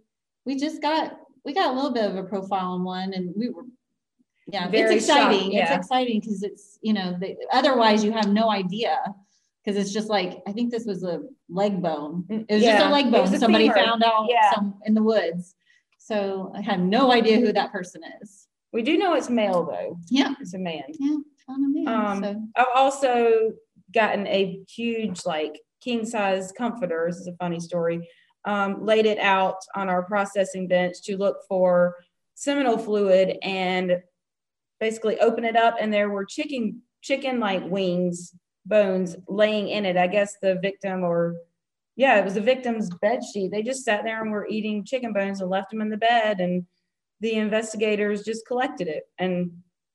we 0.45 0.57
just 0.57 0.83
got 0.83 1.19
we 1.47 1.55
got 1.55 1.71
a 1.71 1.73
little 1.73 1.93
bit 1.93 2.05
of 2.05 2.17
a 2.17 2.25
profile 2.25 2.73
on 2.73 2.85
one 2.85 3.15
and 3.15 3.33
we 3.37 3.49
were 3.49 3.63
yeah 4.49 4.69
Very 4.69 4.97
it's 4.97 5.05
exciting 5.07 5.41
shocked, 5.41 5.55
yeah. 5.55 5.77
it's 5.77 5.87
exciting 5.87 6.21
because 6.21 6.43
it's 6.43 6.79
you 6.83 6.93
know 6.93 7.17
they, 7.19 7.37
otherwise 7.53 8.05
you 8.05 8.13
have 8.13 8.29
no 8.29 8.51
idea 8.51 8.99
because 9.65 9.81
it's 9.81 9.93
just 9.93 10.09
like 10.11 10.43
i 10.47 10.53
think 10.53 10.71
this 10.71 10.85
was 10.85 11.05
a 11.05 11.21
leg 11.49 11.81
bone 11.81 12.25
it 12.29 12.53
was 12.53 12.63
yeah. 12.63 12.79
just 12.79 12.87
a 12.87 12.91
leg 12.91 13.11
bone 13.11 13.33
a 13.33 13.39
somebody 13.39 13.69
femur. 13.69 13.77
found 13.77 14.03
out 14.03 14.27
yeah. 14.29 14.55
some, 14.55 14.75
in 14.85 14.95
the 14.95 15.03
woods 15.03 15.55
so 15.99 16.53
i 16.55 16.61
have 16.61 16.81
no 16.81 17.13
idea 17.13 17.39
who 17.39 17.53
that 17.53 17.73
person 17.73 18.03
is 18.21 18.49
we 18.73 18.83
do 18.83 18.99
know 18.99 19.15
it's 19.15 19.31
male 19.31 19.65
though 19.65 19.97
yeah 20.11 20.35
it's 20.41 20.55
a 20.55 20.59
man 20.59 20.83
yeah 20.99 21.17
found 21.47 21.65
a 21.65 21.85
man, 21.85 21.89
um, 21.89 22.25
so. 22.25 22.43
i've 22.57 22.67
also 22.75 23.53
gotten 23.95 24.27
a 24.27 24.61
huge 24.69 25.25
like 25.25 25.61
king 25.81 26.05
size 26.05 26.53
comforter 26.53 27.07
this 27.09 27.19
is 27.21 27.29
a 27.29 27.37
funny 27.37 27.61
story 27.61 28.09
um, 28.47 28.87
laid 28.87 29.07
it 29.07 29.19
out 29.19 29.57
on 29.75 29.89
our 29.89 30.03
processing 30.05 30.69
bench 30.69 31.03
to 31.03 31.17
look 31.17 31.39
for 31.49 31.97
seminal 32.35 32.79
fluid 32.79 33.37
and 33.43 34.01
basically 34.79 35.19
open 35.21 35.45
it 35.45 35.57
up. 35.57 35.77
And 35.81 35.93
there 35.93 36.09
were 36.09 36.25
chicken 36.25 36.83
chicken 37.03 37.39
like 37.39 37.65
wings 37.69 38.35
bones 38.65 39.17
laying 39.29 39.69
in 39.69 39.85
it. 39.85 39.97
I 39.97 40.07
guess 40.07 40.37
the 40.41 40.57
victim 40.57 41.05
or 41.05 41.37
yeah 41.97 42.19
it 42.19 42.25
was 42.25 42.35
the 42.35 42.41
victim's 42.41 42.89
bed 43.03 43.21
sheet. 43.25 43.51
They 43.51 43.63
just 43.63 43.85
sat 43.85 44.05
there 44.05 44.23
and 44.23 44.31
were 44.31 44.49
eating 44.49 44.85
chicken 44.85 45.13
bones 45.13 45.41
and 45.41 45.51
left 45.51 45.71
them 45.71 45.81
in 45.81 45.91
the 45.91 45.97
bed 45.97 46.41
and 46.41 46.67
the 47.21 47.33
investigators 47.33 48.25
just 48.25 48.47
collected 48.47 48.89
it. 48.89 49.05
And 49.19 49.53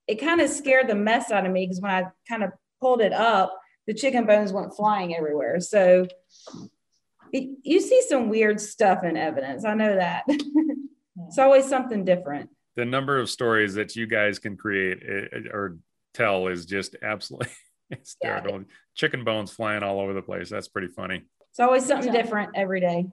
it 0.07 0.15
kind 0.15 0.41
of 0.41 0.49
scared 0.49 0.89
the 0.89 0.95
mess 0.95 1.31
out 1.31 1.45
of 1.45 1.51
me 1.51 1.65
because 1.65 1.81
when 1.81 1.91
I 1.91 2.05
kind 2.27 2.43
of 2.43 2.51
pulled 2.81 3.01
it 3.01 3.13
up, 3.13 3.57
the 3.87 3.93
chicken 3.93 4.25
bones 4.25 4.51
went 4.51 4.75
flying 4.75 5.15
everywhere. 5.15 5.59
So 5.59 6.07
it, 7.33 7.49
you 7.63 7.81
see 7.81 8.01
some 8.07 8.29
weird 8.29 8.59
stuff 8.59 9.03
in 9.03 9.17
evidence. 9.17 9.65
I 9.65 9.73
know 9.73 9.95
that. 9.95 10.23
it's 10.27 11.37
always 11.37 11.67
something 11.67 12.05
different. 12.05 12.49
The 12.75 12.85
number 12.85 13.19
of 13.19 13.29
stories 13.29 13.73
that 13.75 13.95
you 13.95 14.07
guys 14.07 14.39
can 14.39 14.57
create 14.57 15.03
or 15.03 15.77
tell 16.13 16.47
is 16.47 16.65
just 16.65 16.95
absolutely 17.01 17.49
hysterical. 17.89 18.59
Yeah. 18.59 18.63
Chicken 18.95 19.23
bones 19.23 19.51
flying 19.51 19.83
all 19.83 19.99
over 19.99 20.13
the 20.13 20.21
place. 20.21 20.49
That's 20.49 20.67
pretty 20.67 20.87
funny. 20.87 21.23
It's 21.49 21.59
always 21.59 21.85
something 21.85 22.11
different 22.11 22.51
every 22.55 22.79
day. 22.79 23.07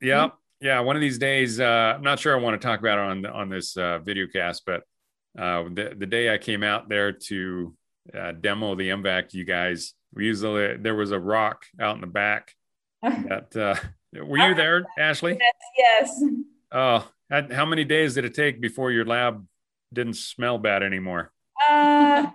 Yeah. 0.00 0.26
Mm-hmm. 0.26 0.36
Yeah. 0.66 0.80
One 0.80 0.96
of 0.96 1.00
these 1.00 1.18
days, 1.18 1.60
uh, 1.60 1.94
I'm 1.96 2.02
not 2.02 2.18
sure 2.18 2.36
I 2.36 2.40
want 2.40 2.60
to 2.60 2.66
talk 2.66 2.80
about 2.80 2.98
it 2.98 3.04
on, 3.04 3.26
on 3.26 3.48
this 3.48 3.76
uh, 3.76 3.98
video 4.00 4.26
cast, 4.26 4.64
but 4.66 4.82
uh, 5.38 5.64
the, 5.64 5.94
the 5.96 6.06
day 6.06 6.32
I 6.32 6.38
came 6.38 6.62
out 6.62 6.88
there 6.88 7.12
to 7.12 7.74
uh, 8.16 8.32
demo 8.32 8.74
the 8.74 8.90
MVAC, 8.90 9.32
you 9.32 9.44
guys, 9.44 9.94
we 10.12 10.26
usually, 10.26 10.76
there 10.76 10.94
was 10.94 11.12
a 11.12 11.18
rock 11.18 11.64
out 11.80 11.94
in 11.94 12.00
the 12.00 12.06
back 12.06 12.54
that, 13.02 13.56
uh, 13.56 13.74
were 14.24 14.38
you 14.38 14.54
there, 14.54 14.84
Ashley? 14.98 15.38
Yes. 15.78 16.20
yes. 16.20 16.24
Oh, 16.72 17.08
how 17.50 17.64
many 17.64 17.84
days 17.84 18.14
did 18.14 18.24
it 18.24 18.34
take 18.34 18.60
before 18.60 18.90
your 18.90 19.04
lab 19.04 19.46
didn't 19.92 20.14
smell 20.14 20.58
bad 20.58 20.82
anymore? 20.82 21.32
Uh, 21.68 22.26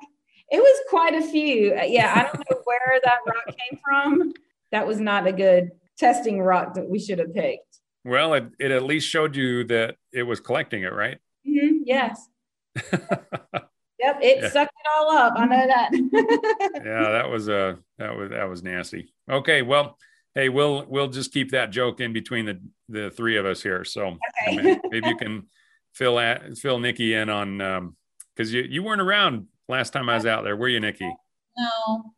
it 0.49 0.60
was 0.60 0.80
quite 0.89 1.15
a 1.15 1.21
few. 1.21 1.75
Uh, 1.75 1.84
yeah, 1.84 2.13
I 2.15 2.23
don't 2.23 2.49
know 2.51 2.62
where 2.63 2.99
that 3.04 3.19
rock 3.25 3.56
came 3.58 3.80
from. 3.84 4.34
That 4.71 4.88
was 4.88 4.99
not 4.99 5.28
a 5.28 5.32
good 5.32 5.71
testing 5.97 6.41
rock 6.41 6.73
that 6.75 6.89
we 6.89 6.99
should 6.99 7.19
have 7.19 7.34
picked. 7.34 7.80
Well, 8.04 8.34
it, 8.36 8.45
it 8.60 8.71
at 8.71 8.84
least 8.84 9.08
showed 9.08 9.36
you 9.36 9.63
that 9.65 9.95
it 10.12 10.23
was 10.23 10.39
collecting 10.39 10.84
it, 10.84 10.93
right? 10.93 11.17
Mm-hmm, 11.47 11.78
yes. 11.86 12.28
yep, 12.91 14.19
it 14.21 14.41
yeah. 14.41 14.49
sucked 14.49 14.73
it 14.73 14.89
all 14.95 15.17
up. 15.17 15.34
I 15.36 15.45
know 15.45 15.67
that. 15.67 15.89
yeah, 16.86 17.12
that 17.12 17.30
was 17.30 17.47
a 17.47 17.58
uh, 17.58 17.75
that 17.97 18.15
was 18.15 18.30
that 18.30 18.49
was 18.49 18.63
nasty. 18.63 19.13
Okay, 19.30 19.62
well, 19.62 19.97
hey, 20.36 20.50
we'll 20.50 20.86
we'll 20.88 21.08
just 21.08 21.34
keep 21.34 21.52
that 21.52 21.71
joke 21.71 22.02
in 22.02 22.13
between 22.13 22.45
the 22.45 22.62
the 22.89 23.10
three 23.10 23.38
of 23.38 23.45
us 23.45 23.63
here. 23.63 23.84
So 23.84 24.17
okay. 24.48 24.56
maybe, 24.56 24.80
maybe 24.89 25.08
you 25.10 25.17
can 25.17 25.48
fill 25.93 26.19
at, 26.19 26.58
fill 26.58 26.78
Nikki 26.78 27.13
in 27.13 27.30
on 27.30 27.58
because 27.58 28.50
um, 28.50 28.56
you 28.56 28.62
you 28.63 28.84
weren't 28.84 29.02
around 29.02 29.48
last 29.67 29.91
time 29.91 30.10
I 30.10 30.15
was 30.15 30.26
out 30.26 30.43
there, 30.43 30.56
were 30.56 30.67
you, 30.67 30.80
Nikki? 30.80 31.12
No. 31.58 32.13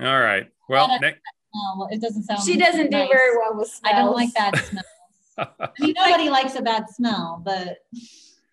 All 0.00 0.20
right. 0.20 0.46
Well, 0.68 0.98
Nick. 1.00 1.20
No, 1.54 1.88
it 1.90 2.00
doesn't 2.00 2.24
sound. 2.24 2.42
She 2.42 2.56
doesn't 2.56 2.90
nice. 2.90 3.08
do 3.08 3.12
very 3.12 3.36
well 3.36 3.56
with 3.56 3.68
smells. 3.68 3.94
I 3.94 3.98
don't 3.98 4.14
like 4.14 4.34
bad 4.34 4.56
smells. 4.58 4.86
I 5.38 5.68
mean, 5.80 5.94
nobody 5.96 6.28
likes 6.28 6.54
a 6.56 6.62
bad 6.62 6.84
smell, 6.90 7.42
but 7.44 7.78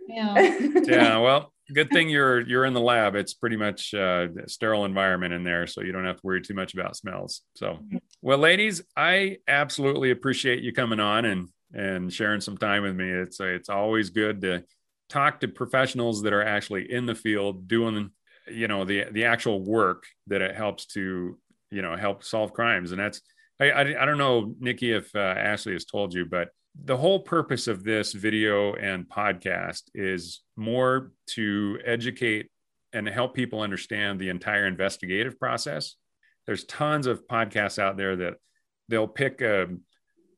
yeah. 0.08 0.58
yeah. 0.86 1.18
Well, 1.18 1.52
good 1.74 1.90
thing 1.90 2.10
you're 2.10 2.42
you're 2.42 2.66
in 2.66 2.74
the 2.74 2.82
lab. 2.82 3.16
It's 3.16 3.34
pretty 3.34 3.58
much 3.58 3.94
uh, 3.94 4.28
a 4.44 4.50
sterile 4.50 4.86
environment 4.86 5.34
in 5.34 5.44
there, 5.44 5.68
so 5.68 5.82
you 5.82 5.92
don't 5.92 6.06
have 6.06 6.18
to 6.18 6.22
worry 6.24 6.42
too 6.42 6.54
much 6.54 6.74
about 6.74 6.96
smells. 6.96 7.42
So, 7.56 7.80
well, 8.22 8.38
ladies, 8.38 8.82
I 8.96 9.38
absolutely 9.48 10.12
appreciate 10.12 10.64
you 10.64 10.74
coming 10.74 11.00
on 11.00 11.26
and 11.26 11.50
and 11.74 12.12
sharing 12.12 12.42
some 12.42 12.58
time 12.58 12.84
with 12.84 12.96
me. 12.96 13.10
It's 13.10 13.40
it's 13.40 13.70
always 13.70 14.10
good 14.10 14.42
to 14.42 14.64
talk 15.10 15.40
to 15.40 15.48
professionals 15.48 16.24
that 16.24 16.34
are 16.34 16.44
actually 16.44 16.92
in 16.92 17.06
the 17.06 17.16
field 17.16 17.68
doing 17.68 18.12
you 18.48 18.68
know 18.68 18.86
the 18.86 19.06
the 19.12 19.26
actual 19.26 19.64
work 19.64 20.06
that 20.28 20.42
it 20.42 20.56
helps 20.56 20.86
to 20.86 21.38
you 21.72 21.82
know 21.82 21.96
help 21.96 22.24
solve 22.24 22.54
crimes 22.54 22.92
and 22.92 23.00
that's 23.00 23.22
i 23.60 23.72
i, 23.72 23.82
I 24.02 24.06
don't 24.06 24.18
know 24.18 24.54
nikki 24.60 24.92
if 24.92 25.14
uh, 25.16 25.20
ashley 25.20 25.74
has 25.74 25.86
told 25.86 26.14
you 26.14 26.26
but 26.26 26.50
the 26.84 26.98
whole 26.98 27.20
purpose 27.20 27.68
of 27.68 27.84
this 27.84 28.14
video 28.14 28.74
and 28.74 29.08
podcast 29.08 29.84
is 29.94 30.42
more 30.56 31.12
to 31.28 31.80
educate 31.86 32.50
and 32.94 33.08
help 33.08 33.34
people 33.34 33.62
understand 33.62 34.20
the 34.20 34.30
entire 34.30 34.66
investigative 34.66 35.40
process. 35.40 35.96
There's 36.46 36.66
tons 36.66 37.08
of 37.08 37.28
podcasts 37.28 37.80
out 37.80 37.98
there 37.98 38.16
that 38.18 38.36
they'll 38.90 39.08
pick 39.08 39.42
a, 39.42 39.68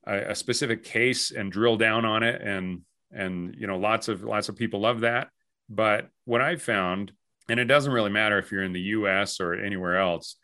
a 0.06 0.36
specific 0.36 0.84
case 0.84 1.32
and 1.32 1.52
drill 1.52 1.78
down 1.78 2.06
on 2.06 2.24
it. 2.24 2.42
And 2.42 2.82
and 3.12 3.56
you 3.58 3.68
know 3.68 3.78
lots 3.78 4.10
of 4.10 4.24
lots 4.24 4.50
of 4.50 4.56
people 4.56 4.82
love 4.82 5.02
that. 5.02 5.30
But 5.70 6.10
what 6.26 6.42
i've 6.42 6.62
found 6.62 7.12
and 7.50 7.60
it 7.60 7.66
doesn't 7.66 7.92
really 7.92 8.10
matter 8.10 8.38
if 8.38 8.52
you're 8.52 8.64
in 8.64 8.74
the 8.74 8.82
us 8.82 9.40
or 9.40 9.54
anywhere 9.54 9.98
else 9.98 10.36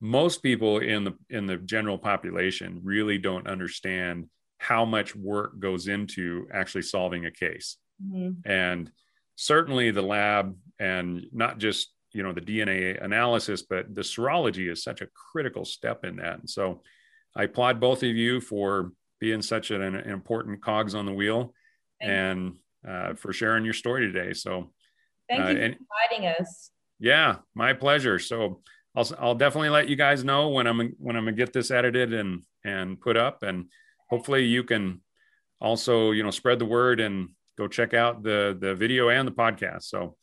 most 0.00 0.42
people 0.42 0.78
in 0.78 1.04
the 1.04 1.12
in 1.30 1.46
the 1.46 1.56
general 1.56 1.96
population 1.96 2.80
really 2.82 3.18
don't 3.18 3.46
understand 3.46 4.28
how 4.62 4.84
much 4.84 5.14
work 5.16 5.58
goes 5.58 5.88
into 5.88 6.46
actually 6.52 6.82
solving 6.82 7.26
a 7.26 7.30
case 7.30 7.76
mm-hmm. 8.02 8.30
and 8.50 8.90
certainly 9.36 9.90
the 9.90 10.02
lab 10.02 10.56
and 10.78 11.26
not 11.32 11.58
just 11.58 11.92
you 12.12 12.22
know 12.22 12.32
the 12.32 12.40
dna 12.40 13.02
analysis 13.02 13.62
but 13.62 13.94
the 13.94 14.02
serology 14.02 14.70
is 14.70 14.82
such 14.82 15.00
a 15.00 15.08
critical 15.14 15.64
step 15.64 16.04
in 16.04 16.16
that 16.16 16.38
and 16.38 16.48
so 16.48 16.82
i 17.34 17.44
applaud 17.44 17.80
both 17.80 18.02
of 18.02 18.10
you 18.10 18.40
for 18.40 18.92
being 19.20 19.40
such 19.40 19.70
an, 19.70 19.82
an 19.82 19.94
important 20.10 20.62
cogs 20.62 20.94
on 20.94 21.06
the 21.06 21.12
wheel 21.12 21.54
and 22.00 22.56
uh, 22.86 23.14
for 23.14 23.32
sharing 23.32 23.64
your 23.64 23.74
story 23.74 24.10
today. 24.10 24.32
So 24.32 24.72
thank 25.28 25.38
you 25.38 25.44
uh, 25.44 25.52
for 25.52 25.60
and, 25.60 25.76
inviting 26.10 26.34
us. 26.40 26.70
Yeah, 26.98 27.36
my 27.54 27.72
pleasure. 27.72 28.18
So 28.18 28.62
I'll 28.94 29.08
I'll 29.18 29.34
definitely 29.34 29.70
let 29.70 29.88
you 29.88 29.96
guys 29.96 30.24
know 30.24 30.48
when 30.48 30.66
I'm 30.66 30.94
when 30.98 31.16
I'm 31.16 31.24
gonna 31.24 31.36
get 31.36 31.52
this 31.52 31.70
edited 31.70 32.12
and 32.12 32.42
and 32.64 33.00
put 33.00 33.16
up, 33.16 33.42
and 33.42 33.66
hopefully 34.12 34.44
you 34.44 34.62
can 34.62 35.00
also 35.58 36.10
you 36.10 36.22
know 36.22 36.30
spread 36.30 36.58
the 36.58 36.66
word 36.66 37.00
and 37.00 37.30
go 37.56 37.66
check 37.66 37.94
out 37.94 38.22
the 38.22 38.56
the 38.60 38.74
video 38.74 39.08
and 39.08 39.26
the 39.26 39.32
podcast. 39.32 39.84
So 39.84 40.16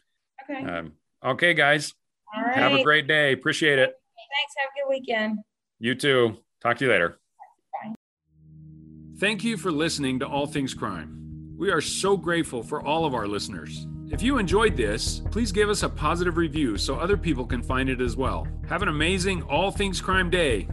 okay, 0.43 0.63
um, 0.63 0.93
okay, 1.25 1.53
guys. 1.55 1.93
All 2.35 2.43
right. 2.43 2.55
Have 2.55 2.73
a 2.73 2.83
great 2.83 3.07
day. 3.07 3.33
Appreciate 3.33 3.79
it. 3.79 3.89
Thanks. 3.89 4.53
Have 4.57 4.69
a 4.69 4.75
good 4.77 4.89
weekend. 4.89 5.39
You 5.79 5.95
too. 5.95 6.37
Talk 6.61 6.77
to 6.77 6.85
you 6.85 6.91
later. 6.91 7.17
Bye. 7.73 7.95
Thank 9.17 9.43
you 9.43 9.57
for 9.57 9.71
listening 9.71 10.19
to 10.19 10.27
All 10.27 10.45
Things 10.45 10.75
Crime. 10.75 11.55
We 11.57 11.71
are 11.71 11.81
so 11.81 12.15
grateful 12.15 12.61
for 12.61 12.85
all 12.85 13.05
of 13.05 13.15
our 13.15 13.27
listeners. 13.27 13.87
If 14.11 14.21
you 14.21 14.37
enjoyed 14.37 14.77
this, 14.77 15.21
please 15.31 15.51
give 15.51 15.69
us 15.69 15.83
a 15.83 15.89
positive 15.89 16.37
review 16.37 16.77
so 16.77 16.95
other 16.95 17.17
people 17.17 17.45
can 17.45 17.63
find 17.63 17.89
it 17.89 18.01
as 18.01 18.15
well. 18.15 18.47
Have 18.67 18.81
an 18.83 18.87
amazing 18.87 19.41
All 19.43 19.71
Things 19.71 19.99
Crime 20.01 20.29
Day 20.29 20.67